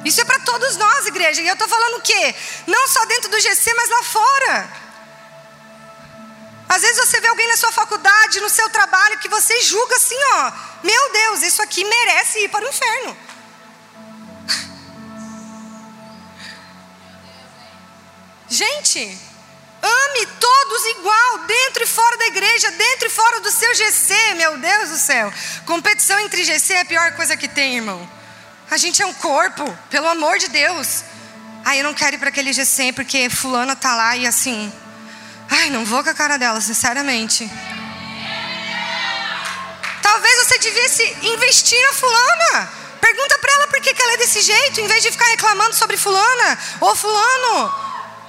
Isso 0.05 0.21
é 0.21 0.25
para 0.25 0.37
todos 0.41 0.77
nós, 0.77 1.07
igreja. 1.07 1.41
E 1.41 1.47
eu 1.47 1.53
estou 1.53 1.67
falando 1.67 1.97
o 1.97 2.01
quê? 2.01 2.35
Não 2.67 2.87
só 2.87 3.03
dentro 3.05 3.31
do 3.31 3.39
GC, 3.39 3.73
mas 3.73 3.89
lá 3.89 4.03
fora. 4.03 4.69
Às 6.69 6.83
vezes 6.83 6.97
você 6.97 7.19
vê 7.19 7.27
alguém 7.29 7.47
na 7.47 7.57
sua 7.57 7.71
faculdade, 7.71 8.39
no 8.41 8.49
seu 8.49 8.69
trabalho, 8.69 9.17
que 9.17 9.27
você 9.27 9.59
julga 9.63 9.95
assim, 9.95 10.19
ó. 10.33 10.51
Meu 10.83 11.11
Deus, 11.11 11.41
isso 11.41 11.61
aqui 11.63 11.83
merece 11.83 12.39
ir 12.39 12.49
para 12.49 12.63
o 12.63 12.69
inferno. 12.69 13.22
Gente, 18.53 18.99
ame 19.81 20.25
todos 20.39 20.85
igual, 20.85 21.39
dentro 21.39 21.83
e 21.85 21.87
fora 21.87 22.17
da 22.17 22.27
igreja, 22.27 22.69
dentro 22.69 23.07
e 23.07 23.09
fora 23.09 23.39
do 23.39 23.49
seu 23.49 23.73
GC, 23.73 24.35
meu 24.35 24.59
Deus 24.59 24.89
do 24.91 24.97
céu. 24.97 25.33
Competição 25.65 26.19
entre 26.19 26.43
GC 26.43 26.73
é 26.73 26.81
a 26.81 26.85
pior 26.85 27.13
coisa 27.13 27.35
que 27.35 27.47
tem, 27.47 27.77
irmão. 27.77 28.07
A 28.69 28.77
gente 28.77 29.01
é 29.01 29.07
um 29.07 29.13
corpo, 29.15 29.65
pelo 29.89 30.07
amor 30.07 30.37
de 30.37 30.49
Deus. 30.49 31.03
Ai, 31.65 31.79
eu 31.79 31.83
não 31.83 31.95
quero 31.95 32.15
ir 32.15 32.19
para 32.19 32.29
aquele 32.29 32.53
GC 32.53 32.93
porque 32.93 33.27
fulana 33.27 33.75
tá 33.75 33.95
lá 33.95 34.15
e 34.15 34.27
assim. 34.27 34.71
Ai, 35.49 35.71
não 35.71 35.83
vou 35.83 36.03
com 36.03 36.11
a 36.11 36.13
cara 36.13 36.37
dela, 36.37 36.61
sinceramente. 36.61 37.49
Talvez 39.99 40.47
você 40.47 40.59
devesse 40.59 41.17
investir 41.23 41.81
na 41.87 41.93
fulana. 41.93 42.69
Pergunta 43.01 43.39
para 43.39 43.51
ela 43.51 43.67
por 43.67 43.81
que, 43.81 43.95
que 43.95 44.01
ela 44.03 44.13
é 44.13 44.17
desse 44.17 44.41
jeito, 44.41 44.79
em 44.79 44.85
vez 44.85 45.01
de 45.01 45.11
ficar 45.11 45.25
reclamando 45.25 45.73
sobre 45.73 45.97
fulana 45.97 46.59
ou 46.81 46.95
fulano. 46.95 47.82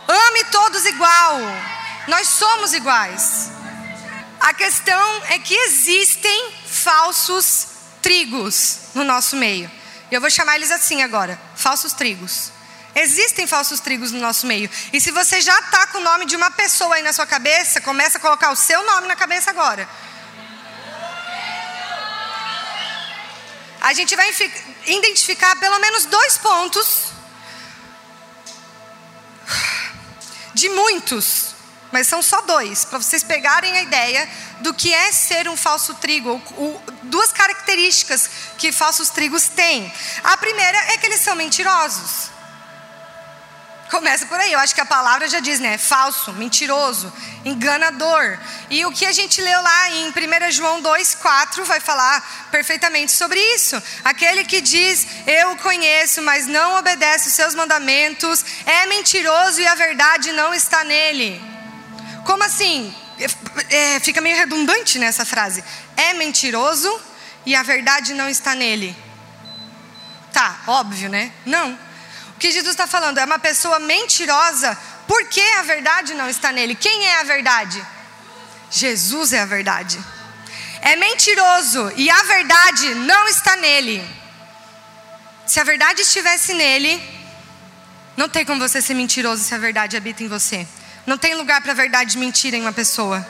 Ame 0.08 0.44
todos 0.44 0.84
igual. 0.86 1.40
Nós 2.08 2.28
somos 2.28 2.74
iguais. 2.74 3.50
A 4.40 4.52
questão 4.52 5.22
é 5.30 5.38
que 5.38 5.54
existem 5.54 6.52
falsos 6.66 7.68
trigos 8.02 8.78
no 8.94 9.04
nosso 9.04 9.36
meio. 9.36 9.70
Eu 10.10 10.20
vou 10.20 10.30
chamar 10.30 10.56
eles 10.56 10.70
assim 10.70 11.02
agora: 11.02 11.40
falsos 11.56 11.92
trigos. 11.92 12.52
Existem 12.94 13.46
falsos 13.46 13.80
trigos 13.80 14.12
no 14.12 14.20
nosso 14.20 14.46
meio. 14.46 14.70
E 14.92 15.00
se 15.00 15.10
você 15.10 15.40
já 15.40 15.58
está 15.58 15.86
com 15.88 15.98
o 15.98 16.02
nome 16.02 16.26
de 16.26 16.36
uma 16.36 16.50
pessoa 16.50 16.94
aí 16.94 17.02
na 17.02 17.12
sua 17.12 17.26
cabeça, 17.26 17.80
começa 17.80 18.18
a 18.18 18.20
colocar 18.20 18.52
o 18.52 18.56
seu 18.56 18.84
nome 18.84 19.08
na 19.08 19.16
cabeça 19.16 19.50
agora. 19.50 19.88
A 23.80 23.92
gente 23.92 24.14
vai 24.14 24.30
identificar 24.86 25.56
pelo 25.56 25.78
menos 25.80 26.06
dois 26.06 26.38
pontos 26.38 27.13
de 30.54 30.68
muitos, 30.68 31.54
mas 31.92 32.06
são 32.06 32.22
só 32.22 32.40
dois, 32.42 32.84
para 32.84 32.98
vocês 32.98 33.22
pegarem 33.22 33.76
a 33.76 33.82
ideia 33.82 34.28
do 34.60 34.72
que 34.72 34.92
é 34.92 35.12
ser 35.12 35.48
um 35.48 35.56
falso 35.56 35.94
trigo, 35.94 36.40
duas 37.04 37.32
características 37.32 38.28
que 38.58 38.72
falsos 38.72 39.10
trigos 39.10 39.48
têm. 39.48 39.92
A 40.22 40.36
primeira 40.36 40.78
é 40.92 40.98
que 40.98 41.06
eles 41.06 41.20
são 41.20 41.36
mentirosos. 41.36 42.33
Começa 43.94 44.26
por 44.26 44.40
aí, 44.40 44.52
eu 44.52 44.58
acho 44.58 44.74
que 44.74 44.80
a 44.80 44.84
palavra 44.84 45.28
já 45.28 45.38
diz, 45.38 45.60
né? 45.60 45.78
Falso, 45.78 46.32
mentiroso, 46.32 47.12
enganador. 47.44 48.36
E 48.68 48.84
o 48.84 48.90
que 48.90 49.06
a 49.06 49.12
gente 49.12 49.40
leu 49.40 49.62
lá 49.62 49.90
em 49.90 50.08
1 50.08 50.50
João 50.50 50.82
2,4 50.82 51.62
vai 51.62 51.78
falar 51.78 52.48
perfeitamente 52.50 53.12
sobre 53.12 53.38
isso. 53.54 53.80
Aquele 54.02 54.42
que 54.46 54.60
diz, 54.60 55.06
eu 55.28 55.52
o 55.52 55.56
conheço, 55.58 56.20
mas 56.22 56.48
não 56.48 56.76
obedece 56.76 57.28
os 57.28 57.34
seus 57.34 57.54
mandamentos, 57.54 58.44
é 58.66 58.84
mentiroso 58.86 59.60
e 59.60 59.66
a 59.68 59.76
verdade 59.76 60.32
não 60.32 60.52
está 60.52 60.82
nele. 60.82 61.40
Como 62.24 62.42
assim? 62.42 62.92
É, 63.70 64.00
fica 64.00 64.20
meio 64.20 64.36
redundante 64.36 64.98
nessa 64.98 65.24
frase. 65.24 65.62
É 65.96 66.14
mentiroso 66.14 67.00
e 67.46 67.54
a 67.54 67.62
verdade 67.62 68.12
não 68.12 68.28
está 68.28 68.56
nele. 68.56 68.96
Tá, 70.32 70.62
óbvio, 70.66 71.08
né? 71.08 71.30
Não. 71.46 71.93
O 72.36 72.38
que 72.38 72.50
Jesus 72.50 72.72
está 72.72 72.86
falando 72.86 73.18
é 73.18 73.24
uma 73.24 73.38
pessoa 73.38 73.78
mentirosa 73.78 74.76
porque 75.06 75.40
a 75.40 75.62
verdade 75.62 76.14
não 76.14 76.28
está 76.28 76.52
nele. 76.52 76.74
Quem 76.74 77.06
é 77.06 77.20
a 77.20 77.24
verdade? 77.24 77.84
Jesus 78.70 79.32
é 79.32 79.40
a 79.40 79.46
verdade. 79.46 79.98
É 80.80 80.96
mentiroso 80.96 81.92
e 81.96 82.10
a 82.10 82.22
verdade 82.24 82.94
não 82.94 83.28
está 83.28 83.56
nele. 83.56 84.04
Se 85.46 85.60
a 85.60 85.64
verdade 85.64 86.02
estivesse 86.02 86.54
nele, 86.54 87.02
não 88.16 88.28
tem 88.28 88.44
como 88.44 88.60
você 88.60 88.80
ser 88.80 88.94
mentiroso 88.94 89.42
se 89.44 89.54
a 89.54 89.58
verdade 89.58 89.96
habita 89.96 90.22
em 90.22 90.28
você. 90.28 90.66
Não 91.06 91.18
tem 91.18 91.34
lugar 91.34 91.60
para 91.60 91.72
a 91.72 91.74
verdade 91.74 92.16
mentira 92.16 92.56
em 92.56 92.60
uma 92.62 92.72
pessoa. 92.72 93.26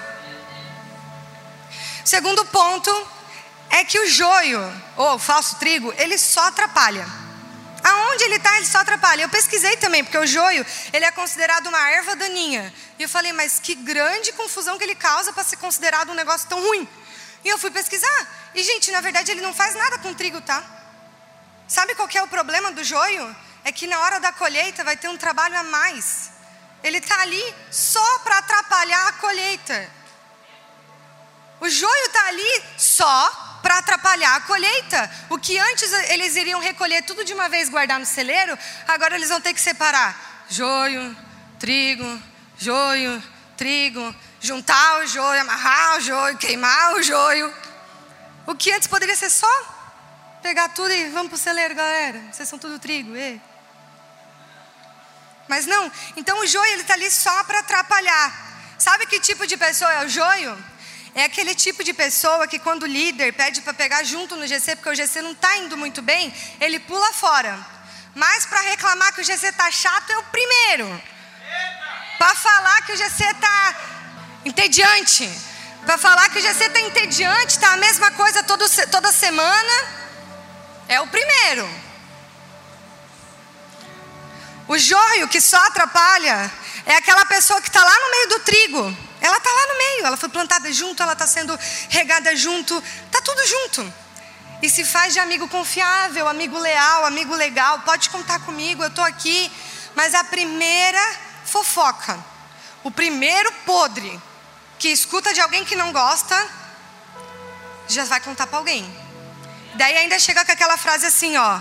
Segundo 2.04 2.44
ponto 2.46 3.08
é 3.70 3.82
que 3.84 3.98
o 3.98 4.08
joio, 4.08 4.60
ou 4.96 5.14
o 5.14 5.18
falso 5.18 5.56
trigo, 5.56 5.92
ele 5.96 6.16
só 6.16 6.46
atrapalha. 6.48 7.23
Aonde 8.14 8.24
ele 8.26 8.36
está, 8.36 8.56
ele 8.56 8.66
só 8.66 8.78
atrapalha. 8.78 9.22
Eu 9.22 9.28
pesquisei 9.28 9.76
também, 9.76 10.04
porque 10.04 10.16
o 10.16 10.24
joio, 10.24 10.64
ele 10.92 11.04
é 11.04 11.10
considerado 11.10 11.66
uma 11.66 11.90
erva 11.90 12.14
daninha. 12.14 12.72
E 12.96 13.02
eu 13.02 13.08
falei, 13.08 13.32
mas 13.32 13.58
que 13.58 13.74
grande 13.74 14.32
confusão 14.34 14.78
que 14.78 14.84
ele 14.84 14.94
causa 14.94 15.32
para 15.32 15.42
ser 15.42 15.56
considerado 15.56 16.10
um 16.10 16.14
negócio 16.14 16.48
tão 16.48 16.60
ruim. 16.62 16.88
E 17.44 17.48
eu 17.48 17.58
fui 17.58 17.72
pesquisar. 17.72 18.52
E, 18.54 18.62
gente, 18.62 18.92
na 18.92 19.00
verdade, 19.00 19.32
ele 19.32 19.40
não 19.40 19.52
faz 19.52 19.74
nada 19.74 19.98
com 19.98 20.14
trigo, 20.14 20.40
tá? 20.40 20.62
Sabe 21.66 21.96
qual 21.96 22.08
é 22.14 22.22
o 22.22 22.28
problema 22.28 22.70
do 22.70 22.84
joio? 22.84 23.34
É 23.64 23.72
que 23.72 23.88
na 23.88 23.98
hora 23.98 24.20
da 24.20 24.30
colheita 24.32 24.84
vai 24.84 24.96
ter 24.96 25.08
um 25.08 25.16
trabalho 25.16 25.58
a 25.58 25.64
mais. 25.64 26.30
Ele 26.84 26.98
está 26.98 27.20
ali 27.20 27.54
só 27.68 28.18
para 28.20 28.38
atrapalhar 28.38 29.08
a 29.08 29.12
colheita. 29.14 29.90
O 31.60 31.68
joio 31.68 32.06
está 32.06 32.28
ali 32.28 32.62
só 32.78 33.43
para 33.64 33.78
atrapalhar 33.78 34.36
a 34.36 34.40
colheita. 34.42 35.10
O 35.30 35.38
que 35.38 35.58
antes 35.58 35.90
eles 36.10 36.36
iriam 36.36 36.60
recolher 36.60 37.00
tudo 37.02 37.24
de 37.24 37.32
uma 37.32 37.48
vez, 37.48 37.70
guardar 37.70 37.98
no 37.98 38.04
celeiro, 38.04 38.56
agora 38.86 39.16
eles 39.16 39.30
vão 39.30 39.40
ter 39.40 39.54
que 39.54 39.60
separar 39.60 40.44
joio, 40.50 41.16
trigo, 41.58 42.22
joio, 42.58 43.22
trigo, 43.56 44.14
juntar 44.38 45.00
o 45.00 45.06
joio, 45.06 45.40
amarrar 45.40 45.96
o 45.96 46.00
joio, 46.02 46.36
queimar 46.36 46.94
o 46.96 47.02
joio. 47.02 47.52
O 48.46 48.54
que 48.54 48.70
antes 48.70 48.86
poderia 48.86 49.16
ser 49.16 49.30
só 49.30 49.56
pegar 50.42 50.68
tudo 50.68 50.92
e 50.92 51.08
vamos 51.08 51.28
para 51.28 51.36
o 51.36 51.38
celeiro, 51.38 51.74
galera. 51.74 52.20
Vocês 52.30 52.46
são 52.46 52.58
tudo 52.58 52.78
trigo. 52.78 53.16
E. 53.16 53.40
Mas 55.48 55.64
não, 55.64 55.90
então 56.18 56.38
o 56.40 56.46
joio 56.46 56.70
ele 56.72 56.82
está 56.82 56.92
ali 56.92 57.10
só 57.10 57.42
para 57.44 57.60
atrapalhar. 57.60 58.76
Sabe 58.78 59.06
que 59.06 59.18
tipo 59.20 59.46
de 59.46 59.56
pessoa 59.56 59.90
é 59.90 60.04
o 60.04 60.08
joio? 60.10 60.73
É 61.14 61.24
aquele 61.24 61.54
tipo 61.54 61.84
de 61.84 61.94
pessoa 61.94 62.48
que 62.48 62.58
quando 62.58 62.82
o 62.82 62.86
líder 62.86 63.32
pede 63.34 63.60
para 63.60 63.72
pegar 63.72 64.02
junto 64.02 64.34
no 64.34 64.46
GC, 64.46 64.74
porque 64.76 64.90
o 64.90 64.94
GC 64.96 65.22
não 65.22 65.30
está 65.30 65.56
indo 65.58 65.76
muito 65.76 66.02
bem, 66.02 66.34
ele 66.60 66.80
pula 66.80 67.12
fora. 67.12 67.56
Mas 68.16 68.44
para 68.46 68.60
reclamar 68.62 69.14
que 69.14 69.20
o 69.20 69.24
GC 69.24 69.46
está 69.46 69.70
chato 69.70 70.10
é 70.10 70.18
o 70.18 70.24
primeiro. 70.24 71.02
Para 72.18 72.34
falar 72.34 72.82
que 72.82 72.92
o 72.92 72.96
GC 72.96 73.24
está 73.30 73.76
entediante. 74.44 75.30
Para 75.86 75.96
falar 75.98 76.28
que 76.30 76.38
o 76.38 76.42
GC 76.42 76.64
está 76.64 76.80
entediante, 76.80 77.52
está 77.52 77.74
a 77.74 77.76
mesma 77.76 78.10
coisa 78.12 78.42
todo, 78.42 78.64
toda 78.90 79.12
semana. 79.12 79.72
É 80.88 81.00
o 81.00 81.06
primeiro. 81.06 81.68
O 84.66 84.76
joio 84.78 85.28
que 85.28 85.40
só 85.40 85.58
atrapalha 85.66 86.50
é 86.86 86.96
aquela 86.96 87.24
pessoa 87.26 87.60
que 87.60 87.68
está 87.68 87.84
lá 87.84 88.00
no 88.00 88.10
meio 88.10 88.28
do 88.30 88.40
trigo 88.40 89.13
ela 89.24 89.38
está 89.38 89.50
lá 89.50 89.66
no 89.72 89.78
meio, 89.78 90.06
ela 90.06 90.16
foi 90.18 90.28
plantada 90.28 90.70
junto, 90.70 91.02
ela 91.02 91.14
está 91.14 91.26
sendo 91.26 91.58
regada 91.88 92.36
junto, 92.36 92.76
está 93.06 93.22
tudo 93.22 93.46
junto. 93.46 93.94
E 94.60 94.68
se 94.68 94.84
faz 94.84 95.14
de 95.14 95.18
amigo 95.18 95.48
confiável, 95.48 96.28
amigo 96.28 96.58
leal, 96.58 97.06
amigo 97.06 97.34
legal, 97.34 97.80
pode 97.80 98.10
contar 98.10 98.40
comigo, 98.40 98.82
eu 98.82 98.88
estou 98.88 99.02
aqui. 99.02 99.50
Mas 99.94 100.14
a 100.14 100.24
primeira 100.24 101.00
fofoca, 101.46 102.18
o 102.82 102.90
primeiro 102.90 103.50
podre 103.64 104.20
que 104.78 104.88
escuta 104.88 105.32
de 105.32 105.40
alguém 105.40 105.64
que 105.64 105.74
não 105.74 105.90
gosta, 105.90 106.36
já 107.88 108.04
vai 108.04 108.20
contar 108.20 108.46
para 108.46 108.58
alguém. 108.58 108.84
Daí 109.76 109.96
ainda 109.96 110.18
chega 110.18 110.44
com 110.44 110.52
aquela 110.52 110.76
frase 110.76 111.06
assim, 111.06 111.34
ó. 111.38 111.60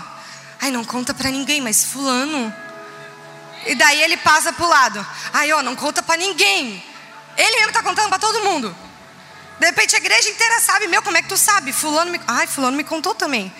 Ai, 0.60 0.70
não 0.70 0.84
conta 0.84 1.14
para 1.14 1.30
ninguém, 1.30 1.62
mas 1.62 1.82
fulano. 1.82 2.54
E 3.64 3.74
daí 3.74 4.02
ele 4.02 4.18
passa 4.18 4.52
pro 4.52 4.68
lado. 4.68 5.06
Ai, 5.32 5.50
ó, 5.50 5.62
não 5.62 5.74
conta 5.74 6.02
para 6.02 6.18
ninguém. 6.18 6.93
Ele 7.36 7.56
mesmo 7.56 7.68
está 7.68 7.82
contando 7.82 8.08
para 8.08 8.18
todo 8.18 8.44
mundo. 8.44 8.74
De 9.58 9.66
repente 9.66 9.94
a 9.94 9.98
igreja 9.98 10.28
inteira 10.28 10.60
sabe, 10.60 10.86
meu, 10.88 11.02
como 11.02 11.16
é 11.16 11.22
que 11.22 11.28
tu 11.28 11.36
sabe? 11.36 11.72
Fulano 11.72 12.10
me. 12.10 12.20
Ai, 12.26 12.46
fulano 12.46 12.76
me 12.76 12.84
contou 12.84 13.14
também. 13.14 13.52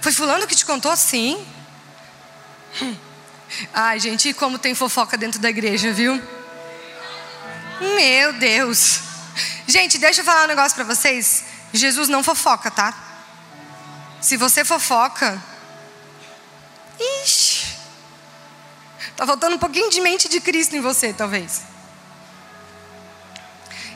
Foi 0.00 0.12
fulano 0.12 0.46
que 0.46 0.54
te 0.54 0.64
contou? 0.64 0.96
Sim. 0.96 1.44
Ai, 3.72 3.98
gente, 4.00 4.30
e 4.30 4.34
como 4.34 4.58
tem 4.58 4.74
fofoca 4.74 5.16
dentro 5.16 5.40
da 5.40 5.50
igreja, 5.50 5.92
viu? 5.92 6.20
Meu 7.80 8.32
Deus. 8.34 9.00
Gente, 9.66 9.98
deixa 9.98 10.20
eu 10.20 10.24
falar 10.24 10.44
um 10.44 10.48
negócio 10.48 10.74
para 10.74 10.84
vocês. 10.84 11.44
Jesus 11.72 12.08
não 12.08 12.22
fofoca, 12.22 12.70
tá? 12.70 12.94
Se 14.20 14.36
você 14.36 14.64
fofoca, 14.64 15.42
ixi, 17.24 17.66
tá 19.16 19.26
faltando 19.26 19.56
um 19.56 19.58
pouquinho 19.58 19.90
de 19.90 20.00
mente 20.00 20.28
de 20.28 20.40
Cristo 20.40 20.76
em 20.76 20.80
você, 20.80 21.12
talvez. 21.12 21.71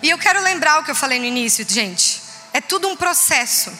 E 0.06 0.10
eu 0.10 0.18
quero 0.18 0.40
lembrar 0.40 0.78
o 0.78 0.84
que 0.84 0.90
eu 0.92 0.94
falei 0.94 1.18
no 1.18 1.24
início, 1.24 1.66
gente. 1.68 2.22
É 2.52 2.60
tudo 2.60 2.86
um 2.86 2.94
processo. 2.94 3.76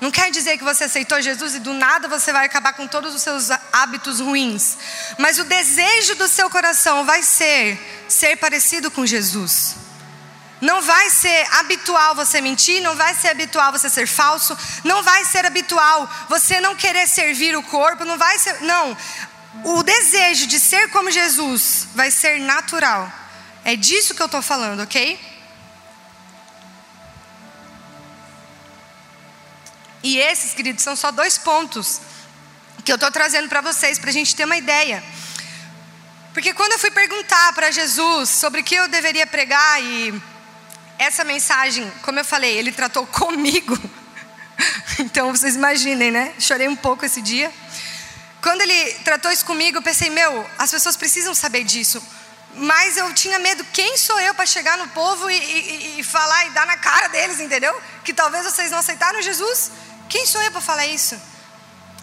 Não 0.00 0.10
quer 0.10 0.32
dizer 0.32 0.58
que 0.58 0.64
você 0.64 0.82
aceitou 0.82 1.22
Jesus 1.22 1.54
e 1.54 1.60
do 1.60 1.72
nada 1.72 2.08
você 2.08 2.32
vai 2.32 2.44
acabar 2.44 2.72
com 2.72 2.88
todos 2.88 3.14
os 3.14 3.22
seus 3.22 3.48
hábitos 3.72 4.18
ruins. 4.18 4.76
Mas 5.16 5.38
o 5.38 5.44
desejo 5.44 6.16
do 6.16 6.26
seu 6.26 6.50
coração 6.50 7.04
vai 7.04 7.22
ser 7.22 7.78
ser 8.08 8.34
parecido 8.38 8.90
com 8.90 9.06
Jesus. 9.06 9.76
Não 10.60 10.82
vai 10.82 11.08
ser 11.08 11.46
habitual 11.52 12.16
você 12.16 12.40
mentir, 12.40 12.82
não 12.82 12.96
vai 12.96 13.14
ser 13.14 13.28
habitual 13.28 13.70
você 13.70 13.88
ser 13.88 14.08
falso, 14.08 14.58
não 14.82 15.04
vai 15.04 15.24
ser 15.24 15.46
habitual 15.46 16.10
você 16.28 16.60
não 16.60 16.74
querer 16.74 17.06
servir 17.06 17.56
o 17.56 17.62
corpo, 17.62 18.04
não 18.04 18.18
vai 18.18 18.40
ser, 18.40 18.60
não. 18.62 18.96
O 19.62 19.84
desejo 19.84 20.48
de 20.48 20.58
ser 20.58 20.90
como 20.90 21.12
Jesus 21.12 21.86
vai 21.94 22.10
ser 22.10 22.40
natural. 22.40 23.08
É 23.64 23.76
disso 23.76 24.14
que 24.16 24.22
eu 24.22 24.26
estou 24.26 24.42
falando, 24.42 24.82
ok? 24.82 25.27
E 30.08 30.18
esses, 30.18 30.54
queridos, 30.54 30.82
são 30.82 30.96
só 30.96 31.10
dois 31.10 31.36
pontos 31.36 32.00
que 32.82 32.90
eu 32.90 32.94
estou 32.94 33.10
trazendo 33.10 33.46
para 33.46 33.60
vocês, 33.60 33.98
para 33.98 34.08
a 34.08 34.12
gente 34.12 34.34
ter 34.34 34.46
uma 34.46 34.56
ideia. 34.56 35.04
Porque 36.32 36.54
quando 36.54 36.72
eu 36.72 36.78
fui 36.78 36.90
perguntar 36.90 37.52
para 37.52 37.70
Jesus 37.70 38.30
sobre 38.30 38.62
o 38.62 38.64
que 38.64 38.74
eu 38.74 38.88
deveria 38.88 39.26
pregar, 39.26 39.82
e 39.82 40.18
essa 40.98 41.24
mensagem, 41.24 41.92
como 42.00 42.18
eu 42.18 42.24
falei, 42.24 42.56
ele 42.56 42.72
tratou 42.72 43.06
comigo. 43.20 43.78
Então 44.98 45.30
vocês 45.30 45.56
imaginem, 45.56 46.10
né? 46.10 46.32
Chorei 46.40 46.68
um 46.68 46.76
pouco 46.76 47.04
esse 47.04 47.20
dia. 47.20 47.52
Quando 48.40 48.62
ele 48.62 48.94
tratou 49.04 49.30
isso 49.30 49.44
comigo, 49.44 49.76
eu 49.76 49.82
pensei, 49.82 50.08
meu, 50.08 50.48
as 50.56 50.70
pessoas 50.70 50.96
precisam 50.96 51.34
saber 51.34 51.64
disso. 51.64 52.02
Mas 52.54 52.96
eu 52.96 53.12
tinha 53.12 53.38
medo, 53.38 53.62
quem 53.74 53.98
sou 53.98 54.18
eu 54.20 54.34
para 54.34 54.46
chegar 54.46 54.78
no 54.78 54.88
povo 54.88 55.30
e, 55.30 55.36
e, 55.36 56.00
e, 56.00 56.02
falar 56.02 56.46
e 56.46 56.50
dar 56.50 56.66
na 56.66 56.78
cara 56.78 57.08
deles, 57.08 57.40
entendeu? 57.40 57.78
Que 58.02 58.14
talvez 58.14 58.44
vocês 58.44 58.70
não 58.70 58.78
aceitaram 58.78 59.20
Jesus. 59.20 59.70
Quem 60.08 60.26
sou 60.26 60.40
eu 60.42 60.50
para 60.50 60.60
falar 60.60 60.86
isso? 60.86 61.20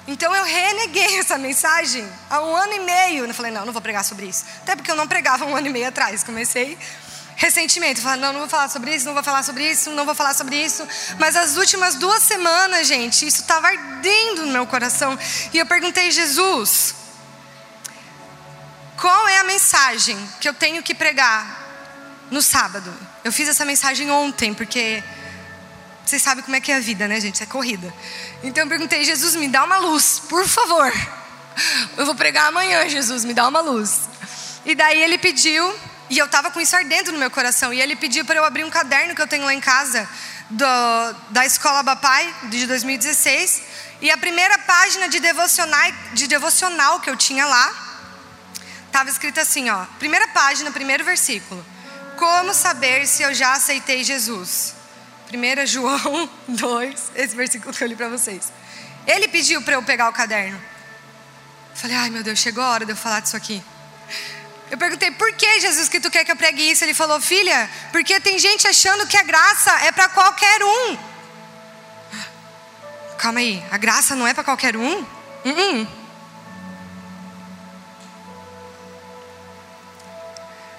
Então 0.08 0.34
eu 0.36 0.44
reneguei 0.44 1.18
essa 1.20 1.38
mensagem 1.38 2.08
há 2.30 2.42
um 2.42 2.56
ano 2.56 2.74
e 2.74 2.80
meio. 2.80 3.26
Eu 3.26 3.34
falei, 3.34 3.52
não, 3.52 3.66
não 3.66 3.74
vou 3.74 3.82
pregar 3.82 4.04
sobre 4.04 4.28
isso. 4.28 4.46
Até 4.62 4.76
porque 4.76 4.92
eu 4.92 4.96
não 4.96 5.08
pregava 5.08 5.46
um 5.46 5.56
ano 5.56 5.68
e 5.68 5.72
meio 5.72 5.88
atrás. 5.88 6.24
Comecei 6.24 6.78
recentemente. 7.36 8.02
Falei, 8.02 8.20
não, 8.22 8.34
não 8.34 8.40
vou 8.42 8.50
falar 8.50 8.70
sobre 8.70 8.96
isso, 8.96 9.06
não 9.06 9.14
vou 9.14 9.24
falar 9.24 9.44
sobre 9.44 9.70
isso, 9.70 9.92
não 9.92 10.06
vou 10.06 10.16
falar 10.16 10.34
sobre 10.34 10.56
isso. 10.56 10.88
Mas 11.20 11.36
as 11.36 11.58
últimas 11.58 11.96
duas 11.96 12.24
semanas, 12.24 12.88
gente, 12.88 13.26
isso 13.26 13.42
estava 13.42 13.68
ardendo 13.68 14.46
no 14.46 14.52
meu 14.52 14.66
coração. 14.66 15.18
E 15.54 15.58
eu 15.58 15.66
perguntei, 15.66 16.12
Jesus, 16.12 16.96
qual 18.98 19.28
é 19.28 19.40
a 19.40 19.44
mensagem 19.44 20.18
que 20.40 20.48
eu 20.48 20.54
tenho 20.54 20.82
que 20.82 20.96
pregar 20.96 21.64
no 22.32 22.42
sábado? 22.42 22.94
Eu 23.24 23.32
fiz 23.32 23.50
essa 23.50 23.66
mensagem 23.66 24.10
ontem, 24.12 24.54
porque 24.54 25.04
vocês 26.06 26.22
sabem 26.22 26.44
como 26.44 26.56
é 26.56 26.62
que 26.62 26.72
é 26.72 26.76
a 26.76 26.80
vida, 26.80 27.08
né, 27.08 27.20
gente? 27.20 27.42
É 27.42 27.46
corrida. 27.46 27.94
Então 28.44 28.64
eu 28.64 28.70
perguntei, 28.70 29.04
Jesus, 29.04 29.36
me 29.36 29.48
dá 29.48 29.64
uma 29.64 29.78
luz, 29.78 30.20
por 30.20 30.48
favor. 30.48 30.92
Eu 31.98 32.06
vou 32.06 32.16
pregar 32.16 32.48
amanhã, 32.48 32.88
Jesus, 32.90 33.24
me 33.24 33.34
dá 33.34 33.48
uma 33.48 33.62
luz. 33.62 34.10
E 34.66 34.76
daí 34.76 35.02
ele 35.02 35.18
pediu, 35.18 35.74
e 36.10 36.18
eu 36.18 36.26
estava 36.26 36.52
com 36.52 36.60
isso 36.60 36.76
ardendo 36.76 37.14
no 37.14 37.18
meu 37.18 37.32
coração, 37.32 37.74
e 37.74 37.80
ele 37.80 37.96
pediu 37.96 38.26
para 38.26 38.36
eu 38.36 38.44
abrir 38.44 38.66
um 38.66 38.70
caderno 38.70 39.16
que 39.16 39.22
eu 39.22 39.28
tenho 39.28 39.46
lá 39.46 39.54
em 39.54 39.62
casa, 39.62 40.08
do, 40.50 40.66
da 41.30 41.46
Escola 41.46 41.82
Bapai, 41.82 42.36
de 42.50 42.68
2016. 42.68 43.62
E 44.02 44.12
a 44.12 44.18
primeira 44.18 44.58
página 44.60 45.08
de 45.08 45.22
devocional, 45.22 45.92
de 46.14 46.28
devocional 46.28 47.00
que 47.00 47.10
eu 47.10 47.16
tinha 47.16 47.46
lá, 47.46 47.74
estava 48.88 49.10
escrito 49.10 49.40
assim, 49.40 49.70
ó. 49.70 49.86
Primeira 49.98 50.28
página, 50.28 50.72
primeiro 50.72 51.06
versículo. 51.06 51.66
Como 52.18 52.54
saber 52.54 53.08
se 53.08 53.24
eu 53.24 53.34
já 53.34 53.54
aceitei 53.54 54.04
Jesus? 54.04 54.75
1 55.36 55.66
João 55.66 56.30
2, 56.48 57.12
esse 57.16 57.36
versículo 57.36 57.74
que 57.74 57.84
eu 57.84 57.88
li 57.88 57.96
para 57.96 58.10
vocês. 58.10 58.52
Ele 59.06 59.28
pediu 59.28 59.62
para 59.62 59.76
eu 59.76 59.84
pegar 59.84 60.10
o 60.10 60.14
caderno. 60.14 60.60
Falei, 61.76 61.96
ai 61.96 62.10
meu 62.10 62.24
Deus, 62.24 62.40
chegou 62.40 62.64
a 62.64 62.70
hora 62.70 62.86
de 62.86 62.92
eu 62.92 62.96
falar 62.96 63.20
disso 63.20 63.36
aqui. 63.36 63.62
Eu 64.72 64.78
perguntei, 64.78 65.12
por 65.12 65.32
que 65.34 65.60
Jesus 65.60 65.90
que 65.90 66.00
tu 66.00 66.10
quer 66.10 66.26
que 66.26 66.32
eu 66.32 66.36
pregue 66.36 66.72
isso? 66.72 66.84
Ele 66.84 66.94
falou, 66.94 67.22
filha, 67.22 67.70
porque 67.92 68.20
tem 68.20 68.40
gente 68.40 68.68
achando 68.68 69.06
que 69.06 69.18
a 69.18 69.24
graça 69.24 69.72
é 69.86 69.92
para 69.92 70.10
qualquer 70.10 70.64
um. 70.64 70.98
Calma 73.18 73.40
aí, 73.40 73.64
a 73.72 73.78
graça 73.78 74.16
não 74.16 74.28
é 74.28 74.34
para 74.34 74.44
qualquer 74.44 74.76
um? 74.76 75.00
Uh 75.00 75.06
-uh. 75.46 76.05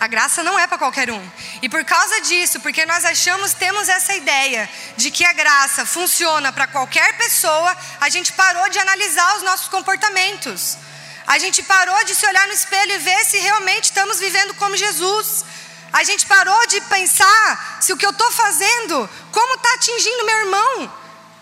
A 0.07 0.09
graça 0.09 0.40
não 0.45 0.57
é 0.57 0.69
para 0.69 0.79
qualquer 0.79 1.11
um. 1.11 1.31
E 1.61 1.69
por 1.69 1.85
causa 1.85 2.21
disso, 2.21 2.61
porque 2.61 2.87
nós 2.87 3.05
achamos, 3.05 3.55
temos 3.55 3.88
essa 3.88 4.14
ideia 4.14 4.71
de 4.97 5.11
que 5.11 5.25
a 5.25 5.33
graça 5.33 5.85
funciona 5.85 6.53
para 6.53 6.69
qualquer 6.69 7.16
pessoa, 7.19 7.77
a 8.01 8.09
gente 8.09 8.33
parou 8.33 8.69
de 8.69 8.79
analisar 8.79 9.37
os 9.37 9.42
nossos 9.42 9.66
comportamentos. 9.66 10.79
A 11.27 11.38
gente 11.38 11.61
parou 11.64 12.05
de 12.05 12.14
se 12.14 12.25
olhar 12.25 12.47
no 12.47 12.53
espelho 12.53 12.92
e 12.92 12.99
ver 12.99 13.25
se 13.25 13.38
realmente 13.38 13.87
estamos 13.87 14.21
vivendo 14.21 14.55
como 14.55 14.77
Jesus. 14.77 15.45
A 15.92 16.05
gente 16.05 16.25
parou 16.25 16.66
de 16.69 16.81
pensar 16.83 17.79
se 17.81 17.92
o 17.92 17.97
que 17.97 18.07
eu 18.07 18.11
estou 18.11 18.31
fazendo, 18.31 19.11
como 19.33 19.55
está 19.57 19.75
atingindo 19.75 20.25
meu 20.25 20.38
irmão. 20.38 20.92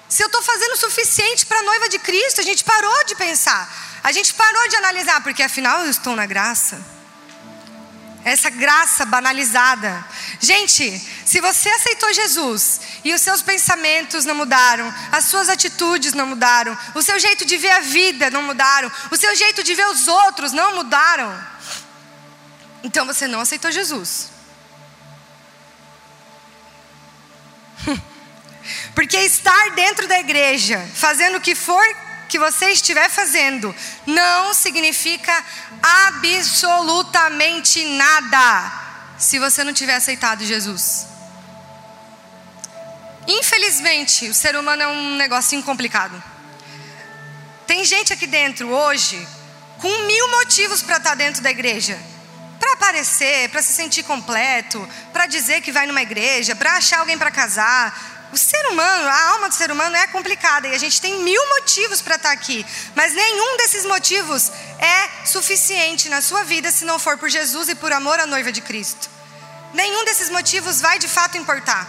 Se 0.09 0.23
eu 0.23 0.27
estou 0.29 0.41
fazendo 0.41 0.73
o 0.73 0.79
suficiente 0.79 1.45
para 1.45 1.59
a 1.59 1.65
noiva 1.65 1.91
de 1.91 1.99
Cristo. 1.99 2.41
A 2.41 2.45
gente 2.45 2.65
parou 2.65 3.05
de 3.05 3.15
pensar. 3.15 3.71
A 4.03 4.11
gente 4.11 4.33
parou 4.33 4.69
de 4.69 4.77
analisar, 4.77 5.23
porque 5.23 5.43
afinal 5.43 5.81
eu 5.81 5.91
estou 5.91 6.17
na 6.17 6.25
graça 6.25 6.94
essa 8.25 8.49
graça 8.49 9.05
banalizada. 9.05 10.05
Gente, 10.41 10.99
se 11.25 11.41
você 11.41 11.69
aceitou 11.69 12.13
Jesus 12.13 12.81
e 13.05 13.13
os 13.13 13.21
seus 13.21 13.43
pensamentos 13.43 14.25
não 14.25 14.35
mudaram, 14.35 14.93
as 15.13 15.27
suas 15.27 15.49
atitudes 15.49 16.15
não 16.15 16.27
mudaram, 16.27 16.77
o 16.95 17.03
seu 17.03 17.19
jeito 17.21 17.45
de 17.45 17.57
ver 17.59 17.71
a 17.71 17.81
vida 17.81 18.31
não 18.31 18.43
mudaram, 18.43 18.91
o 19.11 19.17
seu 19.17 19.37
jeito 19.37 19.63
de 19.63 19.75
ver 19.75 19.87
os 19.89 20.09
outros 20.09 20.53
não 20.53 20.75
mudaram, 20.75 21.39
então 22.83 23.07
você 23.07 23.29
não 23.29 23.41
aceitou 23.41 23.71
Jesus. 23.71 24.31
Porque 28.95 29.19
estar 29.19 29.71
dentro 29.75 30.09
da 30.09 30.19
igreja, 30.19 30.79
fazendo 30.95 31.37
o 31.37 31.41
que 31.41 31.55
for 31.55 31.85
que 32.35 32.39
você 32.41 32.73
estiver 32.73 33.09
fazendo 33.09 33.73
não 34.05 34.53
significa 34.53 35.33
absolutamente 35.81 37.85
nada 37.85 38.73
se 39.17 39.39
você 39.39 39.63
não 39.63 39.73
tiver 39.73 39.95
aceitado 39.95 40.45
Jesus. 40.45 41.07
Infelizmente, 43.29 44.29
o 44.29 44.35
ser 44.35 44.57
humano 44.57 44.83
é 44.83 44.89
um 44.89 45.15
negocinho 45.15 45.63
complicado. 45.63 46.21
Tem 47.69 47.85
gente 47.85 48.13
aqui 48.13 48.27
dentro 48.27 48.69
hoje 48.69 49.25
com 49.79 50.07
mil 50.07 50.31
motivos 50.33 50.83
para 50.83 50.97
estar 50.97 51.11
tá 51.11 51.15
dentro 51.15 51.41
da 51.41 51.53
igreja. 51.53 51.97
Para 52.59 52.73
aparecer, 52.73 53.49
para 53.51 53.63
se 53.63 53.75
sentir 53.75 54.03
completo, 54.03 54.89
para 55.13 55.27
dizer 55.27 55.61
que 55.61 55.71
vai 55.71 55.87
numa 55.87 56.03
igreja, 56.03 56.57
para 56.57 56.79
achar 56.79 56.99
alguém 56.99 57.17
para 57.17 57.31
casar, 57.31 58.14
o 58.35 58.37
ser 58.37 58.67
humano, 58.67 59.09
a 59.09 59.29
alma 59.31 59.49
do 59.49 59.55
ser 59.55 59.71
humano 59.71 59.95
é 59.95 60.09
complicada 60.09 60.67
e 60.67 60.75
a 60.75 60.79
gente 60.79 61.01
tem 61.01 61.21
mil 61.21 61.49
motivos 61.51 62.03
para 62.03 62.17
estar 62.17 62.31
tá 62.31 62.35
aqui, 62.35 62.67
mas 62.95 63.15
nenhum 63.15 63.57
desses 63.59 63.87
motivos 63.87 64.51
é 64.81 65.27
suficiente 65.27 66.09
na 66.09 66.21
sua 66.21 66.43
vida 66.43 66.73
se 66.73 66.85
não 66.85 66.99
for 66.99 67.17
por 67.17 67.29
Jesus 67.29 67.69
e 67.69 67.77
por 67.77 67.93
amor 67.93 68.19
à 68.19 68.27
noiva 68.27 68.51
de 68.51 68.61
Cristo. 68.61 69.09
Nenhum 69.73 70.05
desses 70.05 70.31
motivos 70.31 70.81
vai 70.81 70.99
de 70.99 71.07
fato 71.07 71.39
importar. 71.39 71.87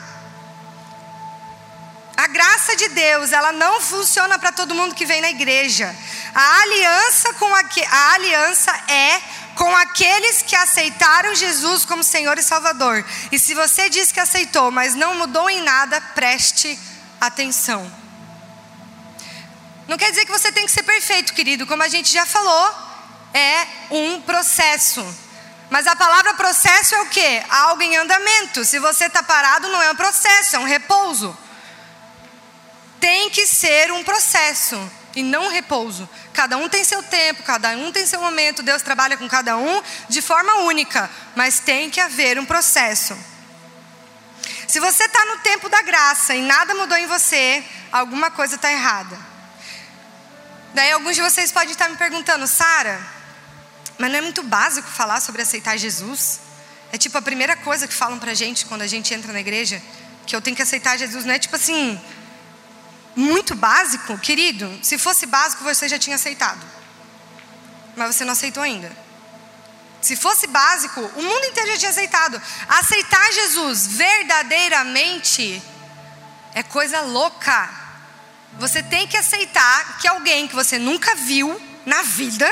A 2.16 2.28
graça 2.28 2.76
de 2.76 2.90
Deus, 2.90 3.32
ela 3.32 3.52
não 3.52 3.82
funciona 3.82 4.38
para 4.38 4.52
todo 4.52 4.76
mundo 4.76 4.96
que 4.96 5.06
vem 5.06 5.22
na 5.22 5.32
igreja. 5.32 5.94
A 6.34 6.62
aliança 6.62 7.34
com 7.34 7.54
a, 7.54 7.62
a 7.90 8.14
aliança 8.14 8.72
é 8.88 9.22
com 9.56 9.76
aqueles 9.78 10.42
que 10.42 10.56
aceitaram 10.56 11.34
Jesus 11.34 11.86
como 11.86 12.04
Senhor 12.04 12.38
e 12.38 12.44
Salvador. 12.44 13.06
E 13.32 13.40
se 13.40 13.54
você 13.54 13.90
diz 13.90 14.12
que 14.12 14.20
aceitou, 14.20 14.70
mas 14.70 14.96
não 14.96 15.16
mudou 15.16 15.50
em 15.50 15.62
nada, 15.62 16.00
preste 16.14 16.78
atenção. 17.20 17.90
Não 19.88 19.98
quer 19.98 20.10
dizer 20.10 20.26
que 20.26 20.32
você 20.32 20.52
tem 20.52 20.66
que 20.66 20.72
ser 20.72 20.84
perfeito, 20.84 21.34
querido, 21.34 21.66
como 21.66 21.84
a 21.84 21.88
gente 21.88 22.12
já 22.12 22.26
falou, 22.26 22.76
é 23.34 23.68
um 23.92 24.22
processo. 24.22 25.06
Mas 25.70 25.88
a 25.88 25.96
palavra 25.96 26.34
processo 26.34 26.96
é 26.96 27.02
o 27.02 27.06
que? 27.08 27.44
Algo 27.50 27.82
em 27.82 27.96
andamento. 27.98 28.66
Se 28.66 28.80
você 28.80 29.06
está 29.06 29.24
parado, 29.24 29.68
não 29.70 29.82
é 29.82 29.92
um 29.92 29.96
processo, 29.96 30.56
é 30.56 30.60
um 30.60 30.64
repouso. 30.64 31.36
Tem 33.06 33.30
que 33.30 33.46
ser 33.46 33.92
um 33.92 34.04
processo 34.04 34.76
e 35.16 35.22
não 35.22 35.48
repouso. 35.48 36.10
Cada 36.34 36.58
um 36.58 36.68
tem 36.68 36.84
seu 36.84 37.04
tempo, 37.04 37.44
cada 37.44 37.70
um 37.78 37.92
tem 37.92 38.04
seu 38.04 38.20
momento, 38.20 38.64
Deus 38.64 38.82
trabalha 38.82 39.16
com 39.16 39.30
cada 39.30 39.56
um 39.58 39.80
de 40.10 40.24
forma 40.24 40.56
única, 40.62 41.08
mas 41.36 41.60
tem 41.60 41.92
que 41.92 42.02
haver 42.02 42.40
um 42.40 42.46
processo. 42.46 43.16
Se 44.68 44.80
você 44.80 45.04
está 45.04 45.24
no 45.24 45.38
tempo 45.42 45.70
da 45.70 45.84
graça 45.84 46.34
e 46.34 46.42
nada 46.42 46.74
mudou 46.74 46.98
em 46.98 47.06
você, 47.06 47.64
alguma 47.92 48.32
coisa 48.32 48.56
está 48.56 48.72
errada. 48.72 49.16
Daí 50.74 50.92
alguns 50.92 51.16
de 51.16 51.22
vocês 51.22 51.52
podem 51.52 51.74
estar 51.74 51.88
me 51.88 51.98
perguntando, 51.98 52.48
Sara, 52.48 53.00
mas 54.00 54.10
não 54.10 54.18
é 54.18 54.22
muito 54.22 54.42
básico 54.42 54.88
falar 54.88 55.22
sobre 55.22 55.44
aceitar 55.44 55.78
Jesus? 55.78 56.40
É 56.92 56.98
tipo 56.98 57.16
a 57.20 57.22
primeira 57.22 57.56
coisa 57.56 57.88
que 57.88 57.94
falam 57.94 58.18
pra 58.18 58.34
gente 58.34 58.66
quando 58.66 58.82
a 58.82 58.88
gente 58.88 59.14
entra 59.14 59.32
na 59.32 59.42
igreja, 59.42 59.80
que 60.26 60.36
eu 60.36 60.42
tenho 60.42 60.56
que 60.56 60.64
aceitar 60.64 60.98
Jesus, 60.98 61.24
não 61.24 61.36
é 61.36 61.38
tipo 61.38 61.56
assim, 61.56 62.02
muito 63.16 63.56
básico, 63.56 64.18
querido, 64.18 64.80
se 64.84 64.98
fosse 64.98 65.26
básico 65.26 65.64
você 65.64 65.88
já 65.88 65.98
tinha 65.98 66.16
aceitado. 66.16 66.66
Mas 67.96 68.16
você 68.16 68.26
não 68.26 68.34
aceitou 68.34 68.62
ainda. 68.62 68.92
Se 70.02 70.16
fosse 70.16 70.48
básico, 70.48 71.02
o 71.02 71.22
mundo 71.22 71.46
inteiro 71.46 71.72
já 71.72 71.78
tinha 71.78 71.92
aceitado. 71.92 72.42
Aceitar 72.68 73.32
Jesus 73.32 73.88
verdadeiramente 73.88 75.64
é 76.54 76.62
coisa 76.62 77.02
louca. 77.02 77.70
Você 78.60 78.84
tem 78.84 79.08
que 79.08 79.18
aceitar 79.18 79.98
que 80.00 80.08
alguém 80.08 80.48
que 80.48 80.56
você 80.56 80.78
nunca 80.78 81.16
viu 81.16 81.60
na 81.86 82.02
vida, 82.04 82.50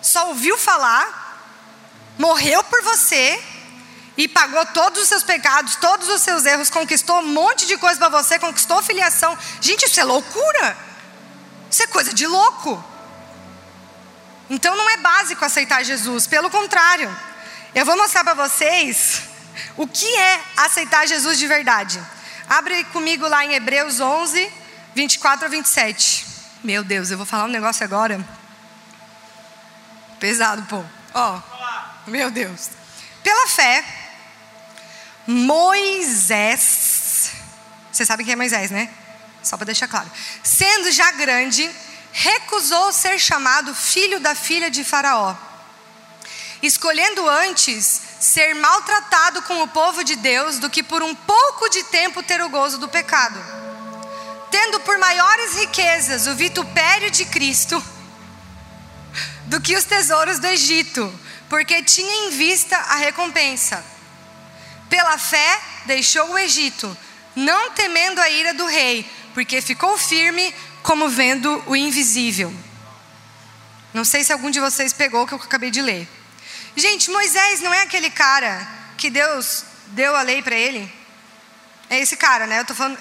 só 0.00 0.28
ouviu 0.28 0.58
falar, 0.58 1.34
morreu 2.18 2.62
por 2.64 2.82
você 2.82 3.42
e 4.16 4.28
pagou 4.28 4.64
todos 4.66 5.02
os 5.02 5.08
seus 5.08 5.22
pecados, 5.22 5.76
todos 5.76 6.08
os 6.08 6.22
seus 6.22 6.46
erros, 6.46 6.70
conquistou 6.70 7.18
um 7.20 7.26
monte 7.26 7.66
de 7.66 7.76
coisa 7.76 7.98
para 7.98 8.08
você, 8.08 8.38
conquistou 8.38 8.82
filiação. 8.82 9.36
Gente, 9.60 9.84
isso 9.86 9.98
é 9.98 10.04
loucura. 10.04 10.76
Isso 11.70 11.82
é 11.82 11.86
coisa 11.88 12.12
de 12.12 12.26
louco. 12.26 12.82
Então 14.48 14.76
não 14.76 14.88
é 14.90 14.96
básico 14.98 15.44
aceitar 15.44 15.82
Jesus, 15.82 16.26
pelo 16.26 16.48
contrário. 16.48 17.14
Eu 17.74 17.84
vou 17.84 17.96
mostrar 17.96 18.22
para 18.22 18.34
vocês 18.34 19.22
o 19.76 19.86
que 19.86 20.06
é 20.16 20.40
aceitar 20.58 21.06
Jesus 21.06 21.38
de 21.38 21.46
verdade. 21.48 22.00
Abre 22.48 22.84
comigo 22.84 23.26
lá 23.26 23.44
em 23.44 23.54
Hebreus 23.54 23.98
11, 23.98 24.52
24 24.94 25.46
a 25.46 25.48
27. 25.48 26.26
Meu 26.62 26.84
Deus, 26.84 27.10
eu 27.10 27.16
vou 27.16 27.26
falar 27.26 27.44
um 27.44 27.48
negócio 27.48 27.82
agora. 27.84 28.24
Pesado, 30.20 30.62
pô. 30.62 30.82
Ó, 31.12 31.38
oh, 31.38 32.10
meu 32.10 32.30
Deus. 32.30 32.70
Pela 33.22 33.48
fé, 33.48 33.84
Moisés, 35.26 36.64
você 37.90 38.04
sabe 38.04 38.24
quem 38.24 38.34
é 38.34 38.36
Moisés, 38.36 38.70
né? 38.70 38.90
Só 39.42 39.56
para 39.56 39.66
deixar 39.66 39.88
claro. 39.88 40.10
Sendo 40.42 40.90
já 40.90 41.12
grande, 41.12 41.70
recusou 42.12 42.92
ser 42.92 43.18
chamado 43.18 43.74
filho 43.74 44.20
da 44.20 44.34
filha 44.34 44.70
de 44.70 44.84
Faraó, 44.84 45.34
escolhendo 46.62 47.28
antes 47.28 48.00
ser 48.20 48.54
maltratado 48.54 49.42
com 49.42 49.62
o 49.62 49.68
povo 49.68 50.02
de 50.04 50.16
Deus 50.16 50.58
do 50.58 50.70
que 50.70 50.82
por 50.82 51.02
um 51.02 51.14
pouco 51.14 51.68
de 51.68 51.82
tempo 51.84 52.22
ter 52.22 52.42
o 52.42 52.48
gozo 52.48 52.78
do 52.78 52.88
pecado. 52.88 53.38
Tendo 54.50 54.80
por 54.80 54.98
maiores 54.98 55.56
riquezas 55.56 56.26
o 56.26 56.34
vitupério 56.34 57.10
de 57.10 57.24
Cristo 57.24 57.82
do 59.46 59.60
que 59.60 59.76
os 59.76 59.84
tesouros 59.84 60.38
do 60.38 60.46
Egito, 60.46 61.12
porque 61.48 61.82
tinha 61.82 62.26
em 62.26 62.30
vista 62.30 62.76
a 62.76 62.96
recompensa. 62.96 63.93
Pela 64.94 65.18
fé, 65.18 65.60
deixou 65.86 66.30
o 66.30 66.38
Egito, 66.38 66.96
não 67.34 67.72
temendo 67.72 68.20
a 68.20 68.30
ira 68.30 68.54
do 68.54 68.64
rei, 68.64 69.04
porque 69.34 69.60
ficou 69.60 69.98
firme 69.98 70.54
como 70.84 71.08
vendo 71.08 71.60
o 71.66 71.74
invisível. 71.74 72.54
Não 73.92 74.04
sei 74.04 74.22
se 74.22 74.32
algum 74.32 74.52
de 74.52 74.60
vocês 74.60 74.92
pegou 74.92 75.24
o 75.24 75.26
que 75.26 75.34
eu 75.34 75.38
acabei 75.38 75.72
de 75.72 75.82
ler. 75.82 76.08
Gente, 76.76 77.10
Moisés 77.10 77.60
não 77.60 77.74
é 77.74 77.82
aquele 77.82 78.08
cara 78.08 78.64
que 78.96 79.10
Deus 79.10 79.64
deu 79.88 80.14
a 80.14 80.22
lei 80.22 80.40
para 80.42 80.54
ele? 80.54 80.88
É 81.90 81.98
esse 81.98 82.16
cara, 82.16 82.46
né? 82.46 82.60
Eu 82.60 82.64
tô 82.64 82.72
falando, 82.72 82.96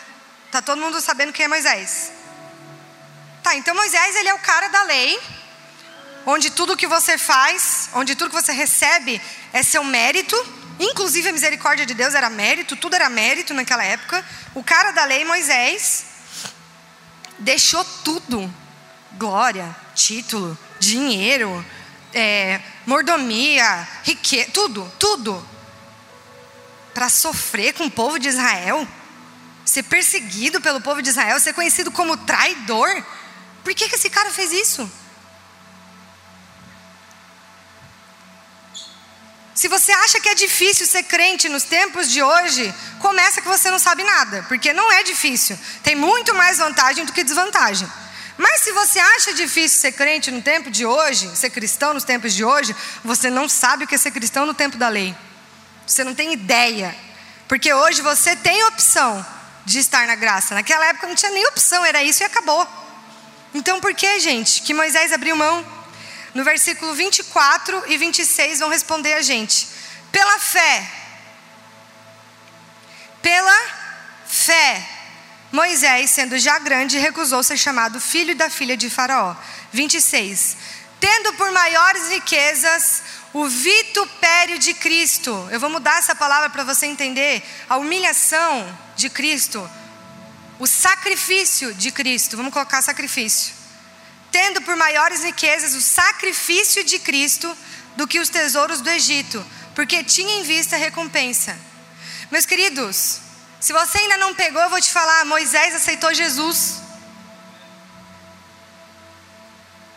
tá 0.52 0.64
todo 0.64 0.82
mundo 0.82 1.00
sabendo 1.00 1.32
quem 1.32 1.46
é 1.46 1.48
Moisés. 1.48 2.12
Tá, 3.44 3.56
então 3.56 3.76
Moisés 3.76 4.16
ele 4.16 4.30
é 4.30 4.34
o 4.34 4.40
cara 4.40 4.68
da 4.70 4.82
lei, 4.82 5.22
onde 6.26 6.50
tudo 6.50 6.76
que 6.76 6.88
você 6.88 7.20
faz, 7.20 7.90
onde 7.94 8.16
tudo 8.16 8.32
que 8.32 8.42
você 8.42 8.52
recebe 8.52 9.22
é 9.54 9.62
seu 9.62 9.84
mérito, 9.84 10.63
inclusive 10.80 11.30
a 11.30 11.34
misericórdia 11.34 11.86
de 11.86 11.94
Deus 11.94 12.14
era 12.14 12.30
mérito, 12.30 12.76
tudo 12.76 12.96
era 12.96 13.10
mérito 13.10 13.54
naquela 13.54 13.84
época. 13.84 14.24
O 14.56 14.64
cara 14.64 14.92
da 14.92 15.06
lei, 15.06 15.24
Moisés, 15.26 16.06
deixou 17.40 17.84
tudo: 18.04 18.54
glória, 19.14 19.76
título, 19.96 20.58
dinheiro, 20.80 21.66
é, 22.14 22.60
mordomia, 22.86 23.88
riqueza, 24.04 24.50
tudo, 24.52 24.92
tudo, 25.00 25.48
para 26.94 27.10
sofrer 27.10 27.74
com 27.74 27.86
o 27.86 27.92
povo 27.92 28.20
de 28.20 28.30
Israel, 28.30 28.88
ser 29.66 29.84
perseguido 29.84 30.62
pelo 30.62 30.82
povo 30.82 31.02
de 31.02 31.10
Israel, 31.10 31.40
ser 31.40 31.54
conhecido 31.54 31.92
como 31.92 32.18
traidor. 32.18 33.04
Por 33.64 33.74
que, 33.74 33.88
que 33.88 33.96
esse 33.96 34.10
cara 34.10 34.30
fez 34.32 34.52
isso? 34.52 35.03
Se 39.54 39.68
você 39.68 39.92
acha 39.92 40.20
que 40.20 40.30
é 40.30 40.36
difícil 40.36 40.88
ser 40.88 41.04
crente 41.04 41.48
nos 41.48 41.64
tempos 41.64 42.10
de 42.10 42.24
hoje, 42.24 42.74
começa 43.00 43.42
que 43.42 43.48
você 43.48 43.70
não 43.70 43.78
sabe 43.78 44.04
nada, 44.04 44.44
porque 44.48 44.74
não 44.74 44.92
é 44.92 45.04
difícil. 45.04 45.58
Tem 45.84 45.96
muito 45.96 46.34
mais 46.34 46.58
vantagem 46.58 47.06
do 47.06 47.14
que 47.14 47.24
desvantagem. 47.24 47.88
Mas 48.36 48.62
se 48.62 48.72
você 48.72 49.00
acha 49.00 49.34
difícil 49.34 49.80
ser 49.80 49.92
crente 49.92 50.32
no 50.32 50.42
tempo 50.42 50.72
de 50.72 50.86
hoje, 50.86 51.36
ser 51.36 51.52
cristão 51.52 51.94
nos 51.94 52.04
tempos 52.04 52.34
de 52.34 52.44
hoje, 52.44 52.76
você 53.04 53.30
não 53.30 53.48
sabe 53.48 53.84
o 53.84 53.88
que 53.88 53.94
é 53.94 53.98
ser 53.98 54.10
cristão 54.10 54.46
no 54.46 54.56
tempo 54.56 54.76
da 54.76 54.90
lei. 54.90 55.16
Você 55.86 56.04
não 56.04 56.16
tem 56.16 56.34
ideia. 56.34 56.96
Porque 57.48 57.72
hoje 57.72 58.02
você 58.02 58.36
tem 58.36 58.64
opção 58.66 59.24
de 59.66 59.78
estar 59.78 60.08
na 60.08 60.16
graça. 60.16 60.56
Naquela 60.56 60.88
época 60.88 61.06
não 61.06 61.16
tinha 61.16 61.32
nem 61.32 61.46
opção, 61.48 61.86
era 61.86 62.04
isso 62.04 62.24
e 62.24 62.26
acabou. 62.26 62.68
Então 63.54 63.80
por 63.80 63.94
que, 63.94 64.20
gente, 64.20 64.64
que 64.64 64.74
Moisés 64.74 65.14
abriu 65.14 65.36
mão? 65.36 65.83
No 66.34 66.44
versículo 66.44 66.94
24 66.94 67.84
e 67.88 67.98
26 67.98 68.60
vão 68.60 68.70
responder 68.70 69.14
a 69.14 69.22
gente. 69.22 69.68
Pela 70.12 70.40
fé. 70.40 70.92
Pela 73.22 73.62
fé 74.26 74.94
Moisés, 75.54 76.10
sendo 76.10 76.40
já 76.40 76.58
grande, 76.58 76.98
recusou 76.98 77.44
ser 77.44 77.58
chamado 77.58 78.02
filho 78.02 78.36
da 78.36 78.50
filha 78.50 78.76
de 78.76 78.90
Faraó. 78.90 79.36
26. 79.72 80.58
Tendo 81.00 81.34
por 81.34 81.52
maiores 81.52 82.10
riquezas 82.10 83.04
o 83.32 83.48
vitupério 83.48 84.58
de 84.58 84.74
Cristo. 84.74 85.48
Eu 85.52 85.60
vou 85.60 85.70
mudar 85.70 86.00
essa 86.00 86.16
palavra 86.16 86.50
para 86.50 86.64
você 86.64 86.88
entender. 86.88 87.44
A 87.70 87.78
humilhação 87.78 88.80
de 88.96 89.12
Cristo. 89.12 89.70
O 90.58 90.66
sacrifício 90.66 91.72
de 91.76 91.92
Cristo. 91.92 92.36
Vamos 92.36 92.52
colocar 92.52 92.82
sacrifício. 92.82 93.54
Tendo 94.34 94.62
por 94.64 94.76
maiores 94.76 95.24
riquezas 95.24 95.76
o 95.76 95.82
sacrifício 95.82 96.84
de 96.84 97.00
Cristo 97.00 97.58
do 97.96 98.08
que 98.08 98.20
os 98.20 98.30
tesouros 98.30 98.82
do 98.82 98.90
Egito, 98.90 99.46
porque 99.76 100.04
tinha 100.04 100.40
em 100.40 100.44
vista 100.44 100.76
a 100.76 100.80
recompensa. 100.80 101.58
Meus 102.32 102.46
queridos, 102.46 103.22
se 103.60 103.72
você 103.72 104.00
ainda 104.00 104.18
não 104.18 104.34
pegou, 104.34 104.62
eu 104.62 104.70
vou 104.70 104.82
te 104.82 104.92
falar: 104.92 105.24
Moisés 105.24 105.76
aceitou 105.76 106.14
Jesus. 106.14 106.82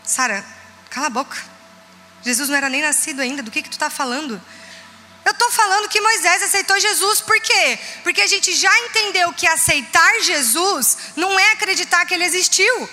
Sara, 0.04 0.44
cala 0.90 1.06
a 1.06 1.10
boca. 1.10 1.36
Jesus 2.22 2.48
não 2.50 2.56
era 2.56 2.68
nem 2.68 2.82
nascido 2.82 3.22
ainda, 3.22 3.42
do 3.42 3.50
que, 3.50 3.62
que 3.62 3.70
tu 3.70 3.72
está 3.72 3.88
falando? 3.88 4.40
Eu 5.24 5.32
estou 5.32 5.50
falando 5.50 5.88
que 5.88 6.00
Moisés 6.00 6.42
aceitou 6.42 6.78
Jesus, 6.78 7.20
por 7.20 7.40
quê? 7.40 7.78
Porque 8.04 8.20
a 8.20 8.26
gente 8.26 8.54
já 8.54 8.72
entendeu 8.80 9.32
que 9.32 9.46
aceitar 9.46 10.20
Jesus 10.20 10.98
não 11.16 11.40
é 11.40 11.52
acreditar 11.52 12.04
que 12.04 12.14
ele 12.14 12.24
existiu. 12.24 12.88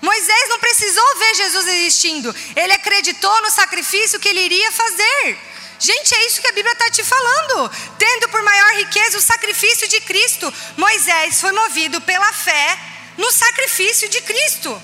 Moisés 0.00 0.48
não 0.48 0.60
precisou 0.60 1.18
ver 1.18 1.34
Jesus 1.34 1.66
existindo, 1.66 2.34
ele 2.54 2.72
acreditou 2.72 3.42
no 3.42 3.50
sacrifício 3.50 4.20
que 4.20 4.28
ele 4.28 4.40
iria 4.40 4.70
fazer. 4.70 5.38
Gente, 5.80 6.14
é 6.14 6.26
isso 6.26 6.40
que 6.40 6.48
a 6.48 6.52
Bíblia 6.52 6.72
está 6.72 6.90
te 6.90 7.04
falando. 7.04 7.70
Tendo 7.98 8.28
por 8.28 8.42
maior 8.42 8.70
riqueza 8.76 9.18
o 9.18 9.22
sacrifício 9.22 9.86
de 9.88 10.00
Cristo, 10.00 10.52
Moisés 10.76 11.40
foi 11.40 11.52
movido 11.52 12.00
pela 12.00 12.32
fé 12.32 12.78
no 13.16 13.30
sacrifício 13.32 14.08
de 14.08 14.20
Cristo, 14.22 14.80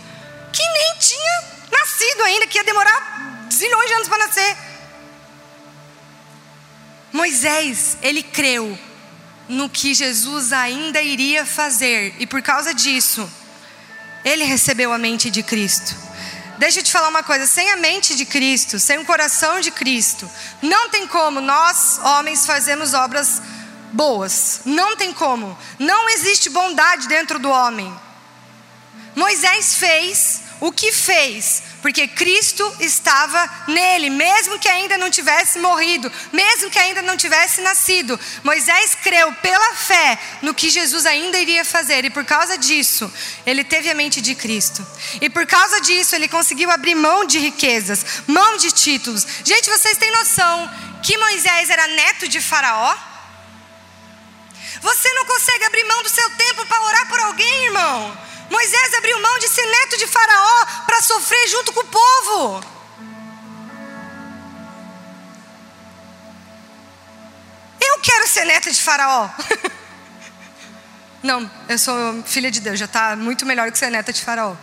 que 0.52 0.62
nem 0.62 0.98
tinha 0.98 1.44
nascido 1.70 2.22
ainda, 2.22 2.46
que 2.46 2.58
ia 2.58 2.64
demorar 2.64 3.48
zilhões 3.52 3.88
de 3.88 3.94
anos 3.94 4.08
para 4.08 4.26
nascer. 4.26 4.56
Moisés, 7.12 7.96
ele 8.02 8.22
creu 8.22 8.78
no 9.48 9.68
que 9.68 9.94
Jesus 9.94 10.52
ainda 10.52 11.00
iria 11.00 11.44
fazer, 11.44 12.14
e 12.18 12.26
por 12.26 12.42
causa 12.42 12.74
disso, 12.74 13.30
ele 14.24 14.44
recebeu 14.44 14.92
a 14.92 14.98
mente 14.98 15.30
de 15.30 15.42
Cristo. 15.42 15.94
Deixa 16.58 16.80
eu 16.80 16.84
te 16.84 16.92
falar 16.92 17.08
uma 17.08 17.22
coisa: 17.22 17.46
sem 17.46 17.70
a 17.70 17.76
mente 17.76 18.14
de 18.14 18.24
Cristo, 18.24 18.78
sem 18.78 18.98
o 18.98 19.04
coração 19.04 19.60
de 19.60 19.70
Cristo, 19.70 20.28
não 20.62 20.88
tem 20.88 21.06
como 21.06 21.40
nós, 21.40 21.98
homens, 22.02 22.46
fazermos 22.46 22.94
obras 22.94 23.42
boas. 23.92 24.60
Não 24.64 24.96
tem 24.96 25.12
como. 25.12 25.56
Não 25.78 26.08
existe 26.10 26.50
bondade 26.50 27.08
dentro 27.08 27.38
do 27.38 27.50
homem. 27.50 27.92
Moisés 29.14 29.74
fez 29.74 30.40
o 30.60 30.72
que 30.72 30.90
fez, 30.90 31.62
porque 31.84 32.08
Cristo 32.08 32.64
estava 32.80 33.46
nele, 33.68 34.08
mesmo 34.08 34.58
que 34.58 34.66
ainda 34.66 34.96
não 34.96 35.10
tivesse 35.10 35.58
morrido, 35.58 36.10
mesmo 36.32 36.70
que 36.70 36.78
ainda 36.78 37.02
não 37.02 37.14
tivesse 37.14 37.60
nascido. 37.60 38.18
Moisés 38.42 38.94
creu 38.94 39.30
pela 39.34 39.74
fé 39.74 40.18
no 40.40 40.54
que 40.54 40.70
Jesus 40.70 41.04
ainda 41.04 41.38
iria 41.38 41.62
fazer, 41.62 42.06
e 42.06 42.08
por 42.08 42.24
causa 42.24 42.56
disso, 42.56 43.12
ele 43.44 43.62
teve 43.62 43.90
a 43.90 43.94
mente 43.94 44.22
de 44.22 44.34
Cristo. 44.34 44.80
E 45.20 45.28
por 45.28 45.46
causa 45.46 45.78
disso, 45.82 46.14
ele 46.14 46.26
conseguiu 46.26 46.70
abrir 46.70 46.94
mão 46.94 47.26
de 47.26 47.38
riquezas, 47.38 48.22
mão 48.26 48.56
de 48.56 48.72
títulos. 48.72 49.26
Gente, 49.44 49.68
vocês 49.68 49.98
têm 49.98 50.10
noção 50.10 50.70
que 51.02 51.18
Moisés 51.18 51.68
era 51.68 51.86
neto 51.88 52.26
de 52.26 52.40
Faraó? 52.40 52.96
Você 54.80 55.12
não 55.12 55.26
consegue 55.26 55.64
abrir 55.64 55.84
mão 55.84 56.02
do 56.02 56.08
seu 56.08 56.30
tempo 56.30 56.64
para 56.64 56.82
orar 56.82 57.08
por 57.08 57.20
alguém, 57.20 57.66
irmão. 57.66 58.18
Moisés 58.50 58.94
abriu 58.94 59.18
mão 59.20 59.38
de 59.38 59.48
ser 59.48 59.66
neto 59.66 59.96
de 59.96 60.06
Faraó 60.06 60.66
para 60.86 61.00
sofrer 61.00 61.48
junto 61.48 61.72
com 61.72 61.80
o 61.80 61.86
povo. 61.86 62.64
Eu 67.80 67.98
quero 68.00 68.26
ser 68.28 68.44
neta 68.44 68.70
de 68.70 68.82
Faraó. 68.82 69.28
Não, 71.22 71.50
eu 71.68 71.78
sou 71.78 72.22
filha 72.24 72.50
de 72.50 72.60
Deus, 72.60 72.78
já 72.78 72.84
está 72.84 73.16
muito 73.16 73.46
melhor 73.46 73.70
que 73.72 73.78
ser 73.78 73.90
neta 73.90 74.12
de 74.12 74.22
Faraó. 74.22 74.54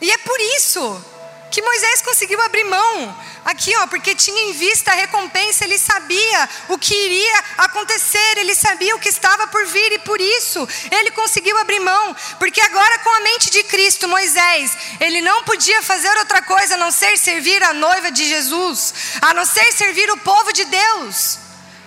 E 0.00 0.10
é 0.10 0.18
por 0.18 0.38
isso 0.40 1.04
que 1.50 1.62
Moisés 1.62 2.02
conseguiu 2.02 2.40
abrir 2.42 2.64
mão. 2.64 3.16
Aqui, 3.44 3.74
ó, 3.76 3.86
porque 3.86 4.14
tinha 4.14 4.50
em 4.50 4.52
vista 4.52 4.90
a 4.90 4.94
recompensa, 4.94 5.64
ele 5.64 5.78
sabia 5.78 6.48
o 6.68 6.76
que 6.76 6.94
iria 6.94 7.44
acontecer, 7.58 8.38
ele 8.38 8.54
sabia 8.54 8.94
o 8.96 8.98
que 8.98 9.08
estava 9.08 9.46
por 9.46 9.64
vir 9.66 9.92
e 9.92 9.98
por 10.00 10.20
isso 10.20 10.68
ele 10.90 11.12
conseguiu 11.12 11.56
abrir 11.58 11.80
mão, 11.80 12.16
porque 12.38 12.60
agora 12.60 12.98
com 12.98 13.10
a 13.10 13.20
mente 13.20 13.50
de 13.50 13.62
Cristo, 13.64 14.08
Moisés, 14.08 14.76
ele 15.00 15.20
não 15.20 15.44
podia 15.44 15.80
fazer 15.82 16.10
outra 16.18 16.42
coisa 16.42 16.74
a 16.74 16.78
não 16.78 16.90
ser 16.90 17.16
servir 17.16 17.62
a 17.62 17.72
noiva 17.72 18.10
de 18.10 18.28
Jesus, 18.28 18.94
a 19.22 19.32
não 19.32 19.44
ser 19.44 19.72
servir 19.72 20.10
o 20.10 20.18
povo 20.18 20.52
de 20.52 20.64
Deus. 20.64 21.45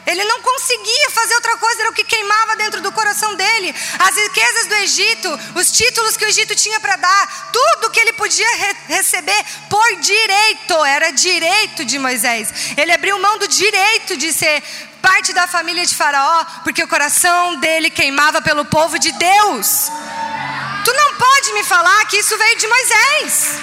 Ele 0.10 0.24
não 0.24 0.42
conseguia 0.42 1.12
fazer 1.12 1.36
outra 1.36 1.56
coisa, 1.58 1.82
era 1.82 1.92
o 1.92 1.94
que 1.94 2.04
queimava 2.04 2.56
dentro 2.56 2.82
do 2.82 2.92
coração 2.92 3.36
dele. 3.36 3.76
As 4.00 4.16
riquezas 4.16 4.66
do 4.66 4.74
Egito, 4.76 5.40
os 5.54 5.72
títulos 5.72 6.18
que 6.18 6.26
o 6.26 6.28
Egito 6.28 6.56
tinha 6.56 6.80
para 6.80 6.96
dar, 6.96 7.52
tudo 7.54 7.92
que 7.92 8.00
ele 8.00 8.14
podia 8.14 8.56
re 8.56 8.76
receber 8.88 9.46
por 9.70 9.96
direito, 9.98 10.84
era 10.84 11.12
direito 11.12 11.86
de 11.86 12.00
Moisés. 12.00 12.52
Ele 12.76 12.92
abriu 12.92 13.20
mão 13.20 13.38
do 13.38 13.48
direito 13.48 14.18
de 14.18 14.34
ser 14.34 14.64
parte 15.00 15.32
da 15.32 15.46
família 15.48 15.86
de 15.86 15.96
Faraó, 15.96 16.44
porque 16.64 16.84
o 16.84 16.88
coração 16.88 17.58
dele 17.58 17.92
queimava 17.92 18.42
pelo 18.42 18.66
povo 18.66 18.98
de 18.98 19.12
Deus. 19.12 19.92
Tu 20.86 20.92
não 20.92 21.16
pode 21.18 21.54
me 21.54 21.64
falar 21.64 22.04
que 22.08 22.18
isso 22.18 22.36
veio 22.36 22.58
de 22.58 22.68
Moisés. 22.68 23.60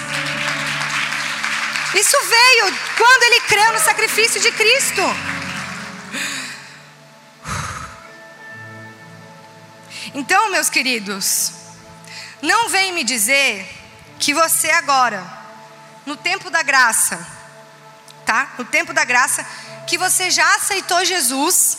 Isso 1.93 2.17
veio 2.21 2.77
quando 2.95 3.23
ele 3.23 3.41
creu 3.41 3.73
no 3.73 3.79
sacrifício 3.79 4.39
de 4.39 4.51
Cristo. 4.53 5.36
Então, 10.19 10.49
meus 10.49 10.67
queridos, 10.67 11.51
não 12.41 12.69
vem 12.69 12.91
me 12.91 13.03
dizer 13.03 13.71
que 14.17 14.33
você 14.33 14.67
agora, 14.71 15.23
no 16.07 16.17
tempo 16.17 16.49
da 16.49 16.63
graça, 16.63 17.15
tá? 18.25 18.51
No 18.57 18.65
tempo 18.65 18.93
da 18.93 19.05
graça, 19.05 19.45
que 19.85 19.95
você 19.95 20.31
já 20.31 20.55
aceitou 20.55 21.05
Jesus, 21.05 21.77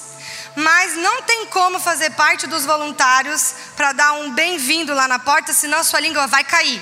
mas 0.55 0.94
não 0.94 1.20
tem 1.22 1.46
como 1.46 1.81
fazer 1.81 2.11
parte 2.11 2.46
dos 2.46 2.64
voluntários 2.64 3.55
para 3.77 3.90
dar 3.90 4.12
um 4.12 4.31
bem-vindo 4.33 4.94
lá 4.94 5.09
na 5.09 5.18
porta, 5.18 5.53
senão 5.53 5.83
sua 5.83 5.98
língua 5.98 6.29
vai 6.29 6.44
cair. 6.44 6.81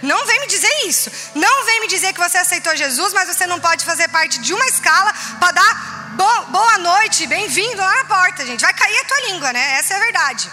Não 0.00 0.24
vem 0.26 0.40
me 0.42 0.46
dizer 0.46 0.86
isso. 0.86 1.10
Não 1.34 1.64
vem 1.64 1.80
me 1.80 1.88
dizer 1.88 2.12
que 2.12 2.20
você 2.20 2.38
aceitou 2.38 2.76
Jesus, 2.76 3.12
mas 3.12 3.26
você 3.26 3.48
não 3.48 3.58
pode 3.58 3.84
fazer 3.84 4.06
parte 4.10 4.38
de 4.38 4.54
uma 4.54 4.66
escala 4.66 5.12
para 5.40 5.50
dar 5.50 5.93
bo 6.14 6.44
boa 6.46 6.78
noite, 6.78 7.26
bem-vindo 7.26 7.76
lá 7.76 7.96
na 7.96 8.04
porta, 8.04 8.46
gente. 8.46 8.60
Vai 8.60 8.72
cair 8.72 8.98
a 8.98 9.04
tua 9.04 9.20
língua, 9.28 9.52
né? 9.52 9.78
Essa 9.78 9.94
é 9.94 9.96
a 9.96 10.00
verdade. 10.00 10.50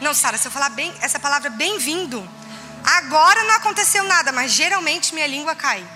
Não, 0.00 0.12
Sara, 0.12 0.36
se 0.36 0.48
eu 0.48 0.52
falar 0.52 0.70
bem, 0.70 0.92
essa 1.00 1.18
palavra 1.18 1.48
bem-vindo, 1.48 2.28
agora 2.84 3.44
não 3.44 3.54
aconteceu 3.54 4.04
nada, 4.04 4.32
mas 4.32 4.52
geralmente 4.52 5.14
minha 5.14 5.26
língua 5.26 5.54
cai. 5.54 5.86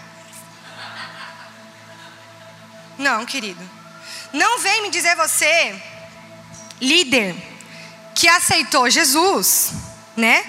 Não, 2.99 3.27
querido. 3.27 3.69
Não 4.33 4.61
vem 4.61 4.83
me 4.83 4.91
dizer 4.91 5.17
você, 5.17 5.83
líder, 6.81 7.35
que 8.15 8.29
aceitou 8.29 8.89
Jesus, 8.89 9.73
né? 10.17 10.45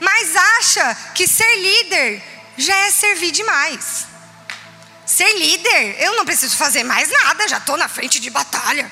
Mas 0.00 0.34
acha 0.36 0.94
que 1.14 1.28
ser 1.28 1.56
líder 1.56 2.22
já 2.56 2.74
é 2.74 2.90
servir 2.90 3.30
demais. 3.30 4.06
Ser 5.06 5.32
líder, 5.38 6.02
eu 6.02 6.16
não 6.16 6.24
preciso 6.24 6.56
fazer 6.56 6.82
mais 6.82 7.08
nada, 7.08 7.46
já 7.46 7.58
estou 7.58 7.76
na 7.76 7.88
frente 7.88 8.18
de 8.18 8.28
batalha. 8.28 8.90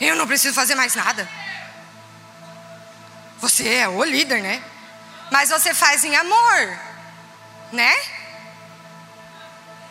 Eu 0.00 0.16
não 0.16 0.26
preciso 0.26 0.52
fazer 0.52 0.74
mais 0.74 0.96
nada. 0.96 1.28
Você 3.40 3.68
é 3.68 3.88
o 3.88 4.02
líder, 4.02 4.42
né? 4.42 4.62
Mas 5.30 5.50
você 5.50 5.72
faz 5.72 6.02
em 6.02 6.16
amor, 6.16 6.78
né? 7.72 7.94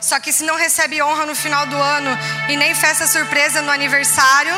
Só 0.02 0.20
que 0.20 0.34
se 0.34 0.44
não 0.44 0.56
recebe 0.56 1.02
honra 1.02 1.26
no 1.26 1.36
final 1.36 1.66
do 1.66 1.78
ano 1.78 2.12
e 2.50 2.58
nem 2.58 2.76
festa 2.76 3.08
surpresa 3.08 3.62
no 3.62 3.72
aniversário, 3.72 4.54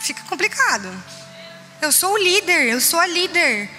fica 0.00 0.22
complicado. 0.24 0.90
Eu 1.80 1.92
sou 1.92 2.14
o 2.14 2.18
líder, 2.18 2.68
eu 2.68 2.80
sou 2.80 2.98
a 2.98 3.06
líder. 3.06 3.70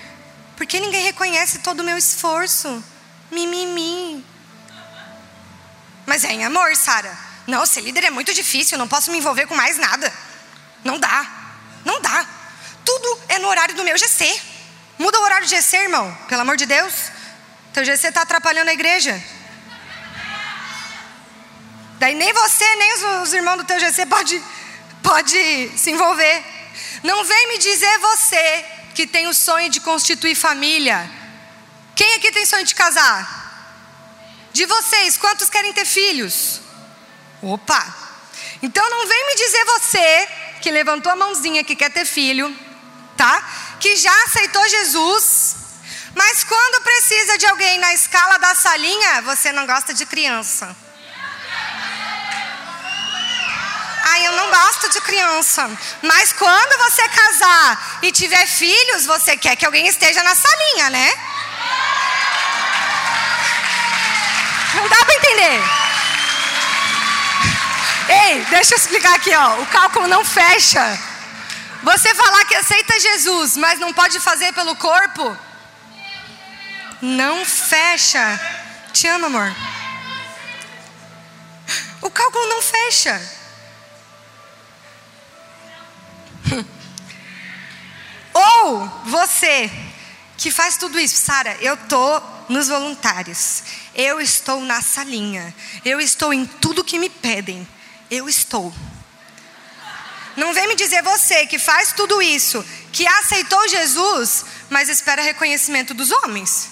Porque 0.55 0.79
ninguém 0.79 1.03
reconhece 1.03 1.59
todo 1.59 1.79
o 1.79 1.83
meu 1.83 1.97
esforço. 1.97 2.83
Mimimi. 3.31 4.25
Mas 6.09 6.23
é 6.23 6.31
em 6.33 6.43
amor, 6.43 6.75
Sara. 6.75 7.15
Não, 7.45 7.67
ser 7.67 7.81
líder 7.81 8.05
é 8.05 8.09
muito 8.09 8.33
difícil, 8.33 8.79
não 8.79 8.87
posso 8.87 9.11
me 9.11 9.19
envolver 9.19 9.45
com 9.45 9.55
mais 9.55 9.77
nada. 9.77 10.11
Não 10.83 10.99
dá. 10.99 11.17
Não 11.85 12.01
dá. 12.01 12.25
Tudo 12.83 13.19
é 13.27 13.37
no 13.37 13.47
horário 13.47 13.75
do 13.75 13.83
meu 13.83 13.95
GC. 13.95 14.41
Muda 14.97 15.19
o 15.19 15.21
horário 15.21 15.45
do 15.45 15.49
GC, 15.49 15.77
irmão. 15.77 16.11
Pelo 16.27 16.41
amor 16.41 16.57
de 16.57 16.65
Deus. 16.65 16.93
Teu 17.73 17.85
GC 17.85 18.07
está 18.07 18.23
atrapalhando 18.23 18.71
a 18.71 18.73
igreja. 18.73 19.23
Daí 21.99 22.15
nem 22.15 22.33
você, 22.33 22.75
nem 22.75 22.93
os, 22.95 23.03
os 23.27 23.33
irmãos 23.33 23.57
do 23.57 23.63
teu 23.65 23.79
GC 23.79 24.07
pode, 24.07 24.41
pode 25.03 25.71
se 25.77 25.91
envolver. 25.91 26.43
Não 27.03 27.23
vem 27.23 27.47
me 27.49 27.59
dizer 27.59 27.99
você 27.99 28.65
que 28.95 29.05
tem 29.05 29.27
o 29.27 29.33
sonho 29.33 29.69
de 29.69 29.79
constituir 29.79 30.33
família. 30.33 31.07
Quem 31.95 32.15
aqui 32.15 32.31
tem 32.31 32.47
sonho 32.47 32.65
de 32.65 32.73
casar? 32.73 33.38
De 34.59 34.65
vocês, 34.65 35.15
quantos 35.15 35.49
querem 35.49 35.71
ter 35.71 35.85
filhos? 35.85 36.59
Opa! 37.41 37.81
Então 38.61 38.89
não 38.89 39.07
vem 39.07 39.27
me 39.27 39.35
dizer 39.35 39.63
você 39.63 40.27
que 40.61 40.69
levantou 40.69 41.09
a 41.09 41.15
mãozinha 41.15 41.63
que 41.63 41.77
quer 41.77 41.89
ter 41.89 42.03
filho, 42.03 42.53
tá? 43.15 43.41
Que 43.79 43.95
já 43.95 44.13
aceitou 44.25 44.67
Jesus, 44.67 45.55
mas 46.13 46.43
quando 46.43 46.83
precisa 46.83 47.37
de 47.37 47.45
alguém 47.45 47.79
na 47.79 47.93
escala 47.93 48.37
da 48.37 48.53
salinha, 48.53 49.21
você 49.21 49.53
não 49.53 49.65
gosta 49.65 49.93
de 49.93 50.05
criança. 50.05 50.75
Ai, 54.11 54.27
eu 54.27 54.33
não 54.33 54.49
gosto 54.49 54.89
de 54.89 54.99
criança. 54.99 55.71
Mas 56.01 56.33
quando 56.33 56.77
você 56.79 57.07
casar 57.07 57.99
e 58.01 58.11
tiver 58.11 58.45
filhos, 58.45 59.05
você 59.05 59.37
quer 59.37 59.55
que 59.55 59.65
alguém 59.65 59.87
esteja 59.87 60.21
na 60.21 60.35
salinha, 60.35 60.89
né? 60.89 61.38
Não 64.75 64.87
dá 64.87 65.05
para 65.05 65.15
entender. 65.15 65.61
Ei, 68.09 68.45
deixa 68.49 68.73
eu 68.73 68.77
explicar 68.77 69.15
aqui, 69.15 69.33
ó. 69.35 69.61
O 69.61 69.65
cálculo 69.67 70.07
não 70.07 70.23
fecha. 70.25 70.99
Você 71.83 72.13
falar 72.13 72.45
que 72.45 72.55
aceita 72.55 72.99
Jesus, 72.99 73.55
mas 73.55 73.79
não 73.79 73.93
pode 73.93 74.19
fazer 74.19 74.53
pelo 74.53 74.75
corpo, 74.75 75.37
não 77.01 77.45
fecha. 77.45 78.39
Te 78.91 79.07
amo, 79.07 79.27
amor. 79.27 79.55
O 82.01 82.09
cálculo 82.09 82.47
não 82.47 82.61
fecha. 82.61 83.39
Ou 88.33 88.87
você 89.05 89.71
que 90.37 90.51
faz 90.51 90.77
tudo 90.77 90.99
isso, 90.99 91.15
Sara, 91.15 91.55
eu 91.61 91.77
tô 91.77 92.21
nos 92.49 92.67
voluntários. 92.67 93.63
Eu 93.95 94.19
estou 94.19 94.61
na 94.61 94.81
salinha. 94.81 95.55
Eu 95.85 96.01
estou 96.01 96.33
em 96.33 96.45
tudo 96.45 96.83
que 96.83 96.99
me 96.99 97.09
pedem. 97.09 97.65
Eu 98.09 98.27
estou. 98.27 98.73
Não 100.35 100.53
vem 100.53 100.67
me 100.67 100.75
dizer 100.75 101.03
você 101.03 101.45
que 101.45 101.59
faz 101.59 101.91
tudo 101.93 102.21
isso, 102.21 102.65
que 102.91 103.05
aceitou 103.05 103.67
Jesus, 103.67 104.45
mas 104.69 104.89
espera 104.89 105.21
reconhecimento 105.21 105.93
dos 105.93 106.11
homens. 106.11 106.69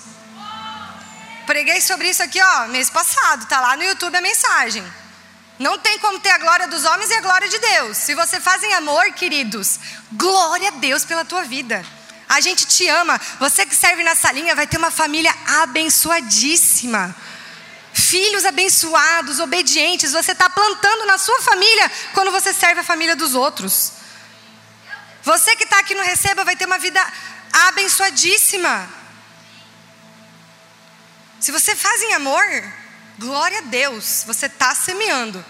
Preguei 1.45 1.79
sobre 1.81 2.09
isso 2.09 2.23
aqui, 2.23 2.41
ó, 2.41 2.67
mês 2.67 2.89
passado, 2.89 3.45
tá 3.47 3.59
lá 3.61 3.77
no 3.77 3.83
YouTube 3.83 4.17
a 4.17 4.21
mensagem. 4.21 4.83
Não 5.59 5.77
tem 5.79 5.97
como 5.99 6.19
ter 6.19 6.29
a 6.29 6.37
glória 6.37 6.67
dos 6.67 6.85
homens 6.85 7.09
e 7.09 7.15
a 7.15 7.21
glória 7.21 7.49
de 7.49 7.57
Deus. 7.57 7.97
Se 7.97 8.13
você 8.13 8.39
faz 8.39 8.61
em 8.63 8.73
amor, 8.73 9.11
queridos, 9.13 9.79
glória 10.11 10.69
a 10.69 10.71
Deus 10.71 11.03
pela 11.03 11.25
tua 11.25 11.43
vida. 11.43 11.83
A 12.27 12.41
gente 12.41 12.65
te 12.65 12.87
ama. 12.87 13.19
Você 13.39 13.65
que 13.65 13.75
serve 13.75 14.03
na 14.03 14.15
salinha 14.15 14.55
vai 14.55 14.67
ter 14.67 14.77
uma 14.77 14.91
família 14.91 15.33
abençoadíssima. 15.61 17.15
Filhos 17.93 18.45
abençoados, 18.45 19.39
obedientes. 19.39 20.11
Você 20.11 20.33
está 20.33 20.49
plantando 20.49 21.05
na 21.05 21.17
sua 21.17 21.41
família 21.41 21.91
quando 22.13 22.31
você 22.31 22.53
serve 22.53 22.81
a 22.81 22.83
família 22.83 23.15
dos 23.15 23.33
outros. 23.33 23.93
Você 25.23 25.55
que 25.55 25.63
está 25.63 25.79
aqui 25.79 25.95
no 25.95 26.03
Receba 26.03 26.43
vai 26.43 26.55
ter 26.55 26.65
uma 26.65 26.77
vida 26.77 27.01
abençoadíssima. 27.51 28.87
Se 31.39 31.51
você 31.51 31.75
faz 31.75 32.01
em 32.01 32.13
amor, 32.13 32.45
glória 33.19 33.59
a 33.59 33.61
Deus, 33.61 34.23
você 34.25 34.47
está 34.47 34.73
semeando. 34.75 35.43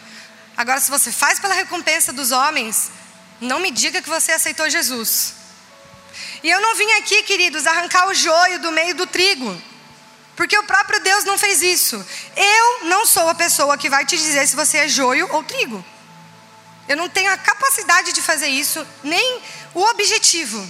Agora, 0.55 0.79
se 0.79 0.89
você 0.89 1.11
faz 1.11 1.39
pela 1.39 1.53
recompensa 1.53 2.11
dos 2.11 2.31
homens, 2.31 2.89
não 3.39 3.59
me 3.59 3.71
diga 3.71 4.01
que 4.01 4.09
você 4.09 4.31
aceitou 4.31 4.69
Jesus. 4.69 5.36
E 6.43 6.49
eu 6.49 6.61
não 6.61 6.75
vim 6.75 6.91
aqui, 6.93 7.23
queridos, 7.23 7.65
arrancar 7.65 8.07
o 8.07 8.13
joio 8.13 8.59
do 8.59 8.71
meio 8.71 8.95
do 8.95 9.07
trigo. 9.07 9.61
Porque 10.35 10.57
o 10.57 10.63
próprio 10.63 10.99
Deus 10.99 11.23
não 11.23 11.37
fez 11.37 11.61
isso. 11.61 12.05
Eu 12.35 12.85
não 12.85 13.05
sou 13.05 13.27
a 13.27 13.35
pessoa 13.35 13.77
que 13.77 13.89
vai 13.89 14.05
te 14.05 14.15
dizer 14.15 14.47
se 14.47 14.55
você 14.55 14.77
é 14.77 14.87
joio 14.87 15.27
ou 15.31 15.43
trigo. 15.43 15.83
Eu 16.87 16.95
não 16.95 17.09
tenho 17.09 17.31
a 17.31 17.37
capacidade 17.37 18.13
de 18.13 18.21
fazer 18.21 18.47
isso, 18.47 18.85
nem 19.03 19.41
o 19.73 19.81
objetivo, 19.81 20.65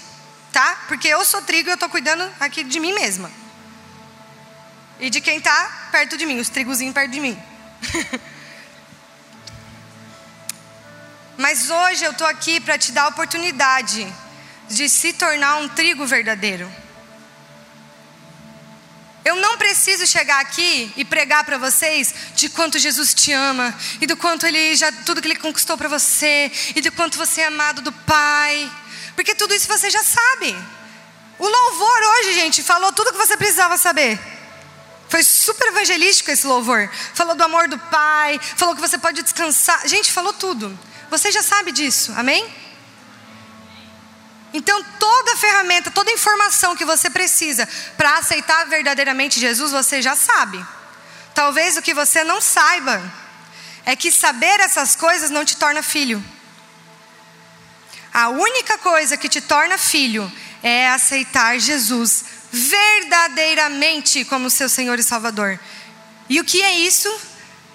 tá? 0.52 0.86
Porque 0.88 1.08
eu 1.08 1.24
sou 1.24 1.42
trigo 1.42 1.70
e 1.70 1.72
eu 1.72 1.76
estou 1.76 1.90
cuidando 1.90 2.28
aqui 2.40 2.64
de 2.64 2.80
mim 2.80 2.94
mesma. 2.94 3.30
E 5.00 5.10
de 5.10 5.22
quem 5.22 5.38
está 5.38 5.90
perto 5.92 6.18
de 6.18 6.26
mim, 6.26 6.40
os 6.40 6.50
trigozinhos 6.50 6.94
perto 6.94 7.12
de 7.12 7.20
mim. 7.20 7.38
Mas 11.38 11.70
hoje 11.70 12.04
eu 12.04 12.12
estou 12.12 12.26
aqui 12.26 12.60
para 12.60 12.80
te 12.80 12.92
dar 12.92 13.04
a 13.04 13.10
oportunidade 13.10 14.12
de 14.70 14.90
se 14.90 15.14
tornar 15.14 15.58
um 15.58 15.70
trigo 15.70 16.06
verdadeiro. 16.06 16.72
Eu 19.28 19.36
não 19.36 19.58
preciso 19.58 20.08
chegar 20.08 20.40
aqui 20.40 20.90
e 20.96 21.04
pregar 21.04 21.44
para 21.44 21.58
vocês 21.58 22.14
de 22.34 22.48
quanto 22.48 22.80
Jesus 22.80 23.14
te 23.14 23.34
ama 23.34 23.76
e 24.00 24.08
do 24.08 24.16
quanto 24.16 24.46
ele 24.46 24.74
já 24.74 24.90
tudo 25.06 25.22
que 25.22 25.28
ele 25.28 25.36
conquistou 25.36 25.78
para 25.78 25.90
você 25.90 26.50
e 26.76 26.80
do 26.80 26.92
quanto 26.94 27.18
você 27.18 27.42
é 27.42 27.48
amado 27.48 27.82
do 27.82 27.92
Pai, 27.92 28.72
porque 29.16 29.36
tudo 29.36 29.54
isso 29.54 29.68
você 29.68 29.90
já 29.90 30.02
sabe. 30.02 30.56
O 31.38 31.46
louvor 31.46 32.00
hoje, 32.04 32.34
gente, 32.36 32.64
falou 32.64 32.94
tudo 32.94 33.12
que 33.12 33.18
você 33.18 33.36
precisava 33.36 33.78
saber. 33.78 34.18
Foi 35.10 35.22
super 35.24 35.68
evangelístico 35.68 36.32
esse 36.32 36.48
louvor. 36.48 36.90
Falou 37.14 37.36
do 37.36 37.44
amor 37.44 37.68
do 37.68 37.78
Pai, 37.78 38.40
falou 38.56 38.76
que 38.76 38.82
você 38.82 38.98
pode 38.98 39.22
descansar. 39.22 39.88
Gente, 39.88 40.12
falou 40.12 40.34
tudo. 40.34 40.78
Você 41.10 41.32
já 41.32 41.44
sabe 41.44 41.72
disso, 41.72 42.14
amém? 42.16 42.48
Então, 44.58 44.84
toda 45.00 45.38
ferramenta, 45.38 45.92
toda 45.92 46.10
informação 46.12 46.76
que 46.76 46.84
você 46.84 47.12
precisa 47.12 47.70
para 47.96 48.18
aceitar 48.18 48.66
verdadeiramente 48.66 49.40
Jesus, 49.40 49.72
você 49.72 50.02
já 50.02 50.16
sabe. 50.16 50.66
Talvez 51.36 51.78
o 51.78 51.82
que 51.84 51.94
você 51.94 52.24
não 52.24 52.42
saiba 52.42 53.00
é 53.86 53.96
que 53.96 54.12
saber 54.12 54.60
essas 54.60 54.96
coisas 54.96 55.30
não 55.30 55.46
te 55.46 55.58
torna 55.58 55.84
filho. 55.84 56.24
A 58.12 58.30
única 58.30 58.80
coisa 58.80 59.16
que 59.16 59.30
te 59.30 59.42
torna 59.42 59.78
filho 59.78 60.32
é 60.64 60.90
aceitar 60.90 61.60
Jesus 61.60 62.26
verdadeiramente 62.52 64.26
como 64.26 64.50
seu 64.50 64.68
Senhor 64.68 64.98
e 64.98 65.04
Salvador. 65.04 65.60
E 66.28 66.40
o 66.40 66.44
que 66.44 66.64
é 66.64 66.80
isso? 66.80 67.16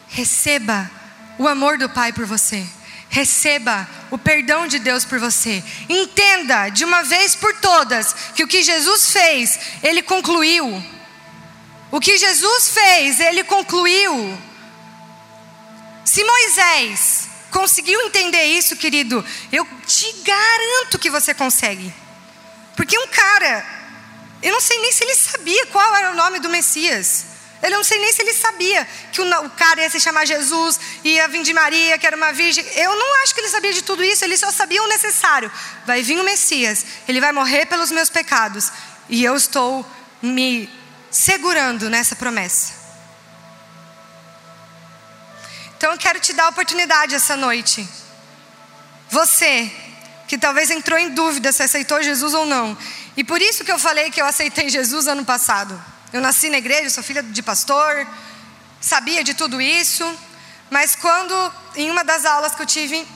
Receba 0.08 0.90
o 1.38 1.46
amor 1.46 1.78
do 1.78 1.88
Pai 1.88 2.12
por 2.12 2.26
você. 2.26 2.66
Receba 3.08 3.88
o 4.12 4.18
perdão 4.18 4.66
de 4.66 4.78
Deus 4.78 5.06
por 5.06 5.18
você. 5.18 5.64
Entenda 5.88 6.68
de 6.68 6.84
uma 6.84 7.02
vez 7.02 7.34
por 7.34 7.58
todas 7.60 8.12
que 8.34 8.44
o 8.44 8.46
que 8.46 8.62
Jesus 8.62 9.10
fez, 9.10 9.58
Ele 9.82 10.02
concluiu. 10.02 10.84
O 11.90 11.98
que 11.98 12.18
Jesus 12.18 12.68
fez, 12.68 13.18
Ele 13.20 13.42
concluiu. 13.42 14.38
Se 16.04 16.22
Moisés 16.22 17.26
conseguiu 17.50 17.98
entender 18.02 18.44
isso, 18.44 18.76
querido, 18.76 19.24
eu 19.50 19.66
te 19.86 20.12
garanto 20.22 20.98
que 20.98 21.08
você 21.08 21.32
consegue. 21.32 21.90
Porque 22.76 22.98
um 22.98 23.06
cara, 23.06 23.64
eu 24.42 24.52
não 24.52 24.60
sei 24.60 24.78
nem 24.78 24.92
se 24.92 25.04
ele 25.04 25.14
sabia 25.14 25.66
qual 25.68 25.96
era 25.96 26.10
o 26.10 26.16
nome 26.16 26.38
do 26.38 26.50
Messias. 26.50 27.31
Eu 27.62 27.70
não 27.70 27.84
sei 27.84 27.98
nem 28.00 28.12
se 28.12 28.20
ele 28.20 28.34
sabia 28.34 28.84
que 29.12 29.22
o, 29.22 29.50
cara 29.50 29.82
ia 29.82 29.88
se 29.88 30.00
chamar 30.00 30.26
Jesus, 30.26 30.80
ia 31.04 31.28
vir 31.28 31.44
de 31.44 31.54
Maria, 31.54 31.96
que 31.96 32.04
era 32.04 32.16
uma 32.16 32.32
virgem. 32.32 32.64
Eu 32.74 32.96
não 32.96 33.22
acho 33.22 33.32
que 33.32 33.40
ele 33.40 33.48
sabia 33.48 33.72
de 33.72 33.82
tudo 33.82 34.02
isso, 34.02 34.24
ele 34.24 34.36
só 34.36 34.50
sabia 34.50 34.82
o 34.82 34.88
necessário. 34.88 35.50
Vai 35.86 36.02
vir 36.02 36.18
o 36.18 36.24
Messias, 36.24 36.84
ele 37.06 37.20
vai 37.20 37.30
morrer 37.30 37.66
pelos 37.66 37.92
meus 37.92 38.10
pecados. 38.10 38.72
E 39.08 39.22
eu 39.22 39.36
estou 39.36 39.86
me 40.20 40.68
segurando 41.08 41.88
nessa 41.88 42.16
promessa. 42.16 42.82
Então 45.76 45.92
eu 45.92 45.98
quero 45.98 46.18
te 46.18 46.32
dar 46.32 46.46
a 46.46 46.48
oportunidade 46.48 47.14
essa 47.14 47.36
noite. 47.36 47.88
Você, 49.08 49.70
que 50.26 50.36
talvez 50.36 50.68
entrou 50.70 50.98
em 50.98 51.10
dúvida 51.10 51.52
se 51.52 51.62
aceitou 51.62 52.02
Jesus 52.02 52.34
ou 52.34 52.44
não. 52.44 52.76
E 53.16 53.22
por 53.22 53.40
isso 53.40 53.64
que 53.64 53.70
eu 53.70 53.78
falei 53.78 54.10
que 54.10 54.20
eu 54.20 54.26
aceitei 54.26 54.68
Jesus 54.68 55.06
ano 55.06 55.24
passado. 55.24 55.80
Eu 56.12 56.20
nasci 56.20 56.50
na 56.50 56.58
igreja, 56.58 56.90
sou 56.90 57.02
filha 57.02 57.22
de 57.22 57.42
pastor, 57.42 58.06
sabia 58.80 59.24
de 59.24 59.34
tudo 59.34 59.60
isso, 59.60 60.04
mas 60.70 60.94
quando, 60.94 61.52
em 61.74 61.90
uma 61.90 62.04
das 62.04 62.26
aulas 62.26 62.54
que 62.54 62.62
eu 62.62 62.66
tive, 62.66 63.06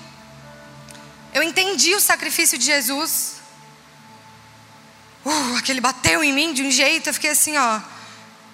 eu 1.34 1.42
entendi 1.42 1.94
o 1.94 2.00
sacrifício 2.00 2.56
de 2.56 2.64
Jesus, 2.64 3.34
uh, 5.24 5.56
aquele 5.58 5.80
bateu 5.80 6.24
em 6.24 6.32
mim 6.32 6.54
de 6.54 6.62
um 6.62 6.70
jeito, 6.70 7.08
eu 7.08 7.14
fiquei 7.14 7.30
assim, 7.30 7.56
ó, 7.58 7.80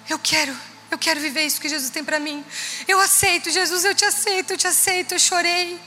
eu 0.09 0.19
quero, 0.19 0.57
eu 0.91 0.99
quero 0.99 1.21
viver 1.21 1.47
isso 1.47 1.61
que 1.61 1.69
Jesus 1.69 1.91
tem 1.91 2.05
para 2.05 2.19
mim. 2.19 2.45
Eu 2.87 3.01
aceito, 3.01 3.51
Jesus, 3.51 3.85
eu 3.85 3.95
te 3.95 4.05
aceito, 4.05 4.53
eu 4.53 4.57
te 4.59 4.67
aceito. 4.67 5.13
Eu 5.15 5.19
chorei. 5.19 5.81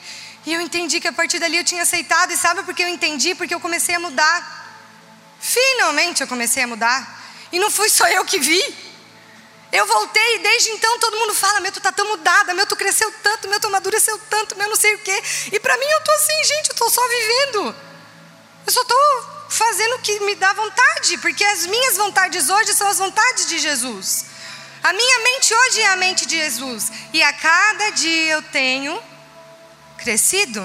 E 0.46 0.54
eu 0.54 0.62
entendi 0.62 1.00
que 1.00 1.08
a 1.08 1.14
partir 1.14 1.38
dali 1.38 1.58
eu 1.58 1.64
tinha 1.64 1.84
aceitado. 1.84 2.32
E 2.32 2.38
sabe 2.38 2.64
por 2.64 2.74
que 2.74 2.84
eu 2.84 2.88
entendi? 2.88 3.36
Porque 3.36 3.54
eu 3.54 3.60
comecei 3.60 3.94
a 3.94 4.00
mudar. 4.00 4.66
Finalmente 5.40 6.22
eu 6.22 6.28
comecei 6.28 6.64
a 6.64 6.68
mudar. 6.68 7.25
E 7.52 7.60
não 7.60 7.70
fui 7.70 7.90
só 7.90 8.08
eu 8.08 8.26
que 8.26 8.40
vi. 8.40 8.62
Eu 9.72 9.86
voltei 9.86 10.36
e 10.36 10.40
desde 10.40 10.70
então 10.70 11.00
todo 11.00 11.18
mundo 11.18 11.36
fala: 11.36 11.60
Meu, 11.60 11.72
tu 11.72 11.82
tá 11.82 11.92
tão 11.92 12.08
mudada, 12.08 12.54
meu, 12.54 12.66
tu 12.66 12.76
cresceu 12.76 13.12
tanto, 13.22 13.48
meu, 13.50 13.60
tu 13.60 13.68
amadureceu 13.68 14.18
tanto, 14.30 14.58
meu, 14.58 14.70
não 14.70 14.76
sei 14.76 14.96
o 14.96 15.00
quê. 15.00 15.24
E 15.52 15.60
para 15.60 15.78
mim 15.78 15.86
eu 15.86 16.02
tô 16.02 16.12
assim, 16.12 16.44
gente, 16.46 16.70
eu 16.70 16.76
tô 16.76 16.90
só 16.90 17.02
vivendo. 17.08 17.76
Eu 18.66 18.72
só 18.72 18.84
tô 18.86 19.26
fazendo 19.50 19.96
o 19.96 20.00
que 20.00 20.20
me 20.22 20.36
dá 20.36 20.54
vontade, 20.54 21.18
porque 21.18 21.44
as 21.44 21.66
minhas 21.66 21.98
vontades 21.98 22.50
hoje 22.50 22.74
são 22.74 22.88
as 22.88 22.98
vontades 22.98 23.48
de 23.48 23.60
Jesus. 23.60 24.26
A 24.82 24.94
minha 24.94 25.20
mente 25.20 25.54
hoje 25.54 25.82
é 25.82 25.88
a 25.88 25.96
mente 25.96 26.26
de 26.26 26.38
Jesus. 26.38 26.92
E 27.12 27.22
a 27.22 27.34
cada 27.34 27.90
dia 27.90 28.34
eu 28.34 28.42
tenho 28.44 29.02
crescido 29.98 30.64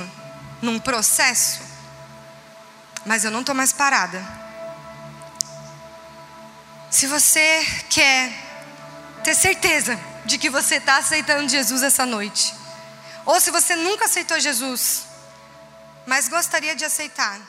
num 0.61 0.79
processo. 0.79 1.61
Mas 3.05 3.25
eu 3.25 3.31
não 3.31 3.41
estou 3.41 3.55
mais 3.55 3.73
parada. 3.73 4.40
Se 6.91 7.07
você 7.07 7.65
quer 7.89 8.33
ter 9.23 9.35
certeza 9.35 9.99
de 10.25 10.37
que 10.37 10.51
você 10.51 10.77
está 10.77 10.97
aceitando 10.97 11.49
Jesus 11.49 11.83
essa 11.83 12.05
noite, 12.05 12.53
ou 13.25 13.41
se 13.41 13.51
você 13.51 13.77
nunca 13.77 14.07
aceitou 14.07 14.41
Jesus, 14.41 15.05
mas 16.05 16.29
gostaria 16.29 16.75
de 16.75 16.85
aceitar, 16.85 17.41